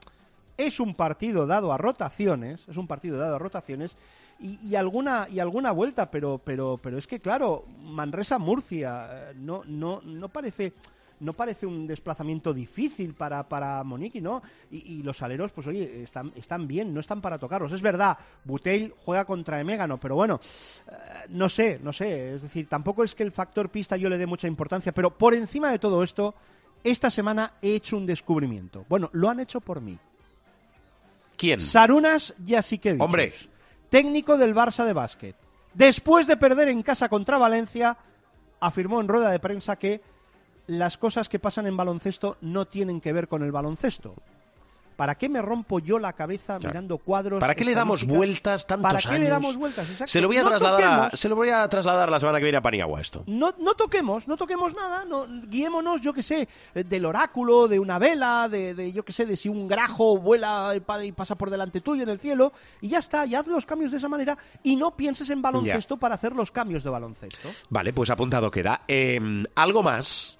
[0.66, 3.98] es un partido dado a rotaciones, es un partido dado a rotaciones
[4.40, 10.02] y, alguna y alguna vuelta, pero pero pero es que claro, Manresa-Murcia eh, no no
[10.02, 10.74] no parece
[11.22, 14.42] no parece un desplazamiento difícil para, para Monique, ¿no?
[14.72, 17.72] Y, y los aleros, pues oye, están, están bien, no están para tocarlos.
[17.72, 20.40] Es verdad, Buteil juega contra Emégano, pero bueno,
[20.88, 20.92] eh,
[21.30, 22.34] no sé, no sé.
[22.34, 25.36] Es decir, tampoco es que el factor pista yo le dé mucha importancia, pero por
[25.36, 26.34] encima de todo esto,
[26.84, 28.86] esta semana he hecho un descubrimiento.
[28.90, 30.00] Bueno, lo han hecho por mí.
[31.42, 31.60] ¿Quién?
[31.60, 33.02] Sarunas Jasikevic.
[33.02, 33.34] Hombre.
[33.90, 35.36] Técnico del Barça de básquet.
[35.74, 37.98] Después de perder en casa contra Valencia,
[38.60, 40.02] afirmó en rueda de prensa que
[40.68, 44.14] las cosas que pasan en baloncesto no tienen que ver con el baloncesto.
[45.02, 46.70] ¿Para qué me rompo yo la cabeza Claro.
[46.76, 47.40] mirando cuadros?
[47.40, 49.22] ¿Para qué le damos vueltas tantos ¿Para qué años?
[49.22, 49.90] le damos vueltas?
[49.90, 50.12] Exacto.
[50.12, 52.44] Se lo voy a No trasladar a- se lo voy a trasladar la semana que
[52.44, 53.24] viene a Paniagua esto.
[53.26, 57.98] No, no toquemos, no toquemos nada, no, guiémonos, yo que sé, del oráculo, de una
[57.98, 60.74] vela, de, de, yo que sé, de si un grajo vuela
[61.04, 63.90] y pasa por delante tuyo en el cielo, y ya está, y haz los cambios
[63.90, 67.50] de esa manera, y no pienses en baloncesto para hacer los cambios de baloncesto.
[67.72, 68.82] Vale, pues apuntado queda.
[68.88, 69.20] Eh,
[69.56, 70.38] Algo más.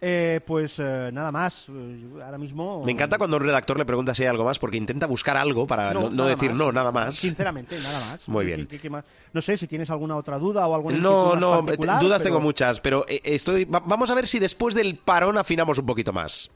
[0.00, 2.84] Eh, pues eh, nada más, eh, ahora mismo...
[2.84, 5.66] Me encanta cuando un redactor le pregunta si hay algo más porque intenta buscar algo
[5.66, 6.58] para no, decir más.
[6.58, 7.16] no, nada más.
[7.16, 8.28] Sinceramente, nada más.
[8.28, 8.66] Muy ¿Qué- bien.
[8.68, 9.04] qué- qué más?
[9.32, 12.40] No sé si tienes alguna otra duda o alguna No, no, particular, dudas pero tengo
[12.40, 13.64] muchas, pero eh, estoy.
[13.64, 16.48] va- vamos a ver si después del parón afinamos un poquito más.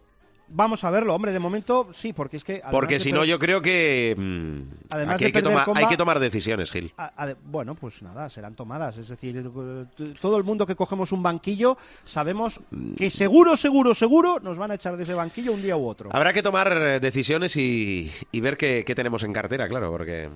[0.55, 2.61] Vamos a verlo, hombre, de momento sí, porque es que...
[2.71, 4.15] Porque si no, yo creo que.
[4.17, 4.59] mm,
[4.91, 6.93] Además hay que, tomar, comba- hay que tomar decisiones, Gil.
[6.99, 8.99] A- a- bueno, pues nada, serán tomadas.
[8.99, 12.61] Es decir, eh, todo el mundo que cogemos un banquillo sabemos
[12.97, 16.11] que seguro, seguro, seguro nos van a echar de ese banquillo un día u otro.
[16.13, 20.29] Habrá que tomar eh, decisiones y, y ver qué, qué tenemos en cartera, claro, porque.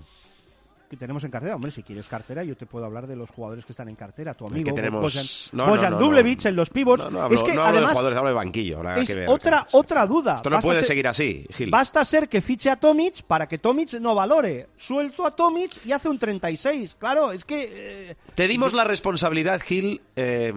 [0.89, 1.57] Que tenemos en cartera.
[1.57, 4.35] Hombre, si quieres cartera, yo te puedo hablar de los jugadores que están en cartera.
[4.35, 5.03] Tu Es amigo que tenemos.
[5.03, 6.51] Bojan, No, Bojan no, no, Dublevich no.
[6.51, 7.05] en los pivots.
[7.05, 8.77] No, no hablo, es que hablo de además jugadores, hablo de banquillo.
[8.79, 10.37] habrá es que ver, otra, que- otra duda.
[10.37, 11.71] Esto no Basta puede ser- seguir así, Gil.
[11.71, 14.69] Basta ser que fiche a Tomic para que Tomic no valore.
[14.77, 16.95] Suelto a Tomic y hace un 36.
[16.99, 18.11] Claro, es que...
[18.11, 20.03] eh, Te dimos la responsabilidad, Gil.
[20.15, 20.53] eh,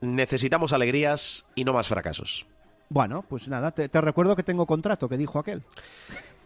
[0.00, 2.46] necesitamos alegrías y no más fracasos.
[2.88, 5.62] Bueno, pues nada, te, te recuerdo que tengo contrato, que dijo aquel.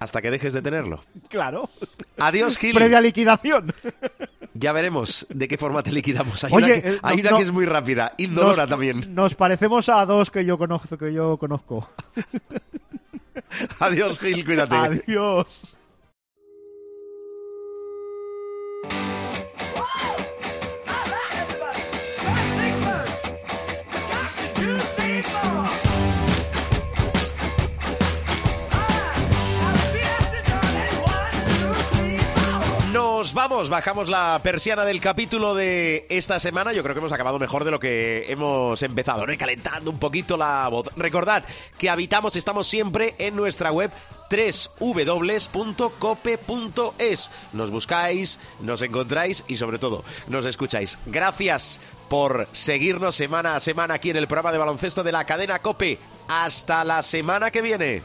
[0.01, 1.01] Hasta que dejes de tenerlo.
[1.29, 1.71] Claro.
[2.19, 2.75] Adiós, Gil.
[2.75, 3.73] Previa liquidación.
[4.55, 6.43] Ya veremos de qué forma te liquidamos.
[6.43, 8.69] Hay Oye, una, que, eh, hay no- una no- que es muy rápida, indolora Nos-
[8.71, 9.15] también.
[9.15, 10.99] Nos parecemos a dos que yo conozco.
[10.99, 11.89] Que yo conozco.
[13.81, 14.75] Adiós, Gil, cuídate.
[14.77, 15.77] Adiós.
[33.35, 36.75] Vamos, bajamos la persiana del capítulo de esta semana.
[36.75, 39.35] Yo creo que hemos acabado mejor de lo que hemos empezado, ¿no?
[39.39, 40.91] Calentando un poquito la voz.
[40.97, 41.43] Recordad
[41.79, 43.91] que habitamos, estamos siempre en nuestra web
[44.79, 45.51] www.cope.es.
[47.55, 50.99] Nos buscáis, nos encontráis y sobre todo nos escucháis.
[51.07, 51.81] Gracias
[52.11, 55.99] por seguirnos semana a semana aquí en el programa de baloncesto de la cadena Cope.
[56.29, 58.03] Hasta la semana que viene.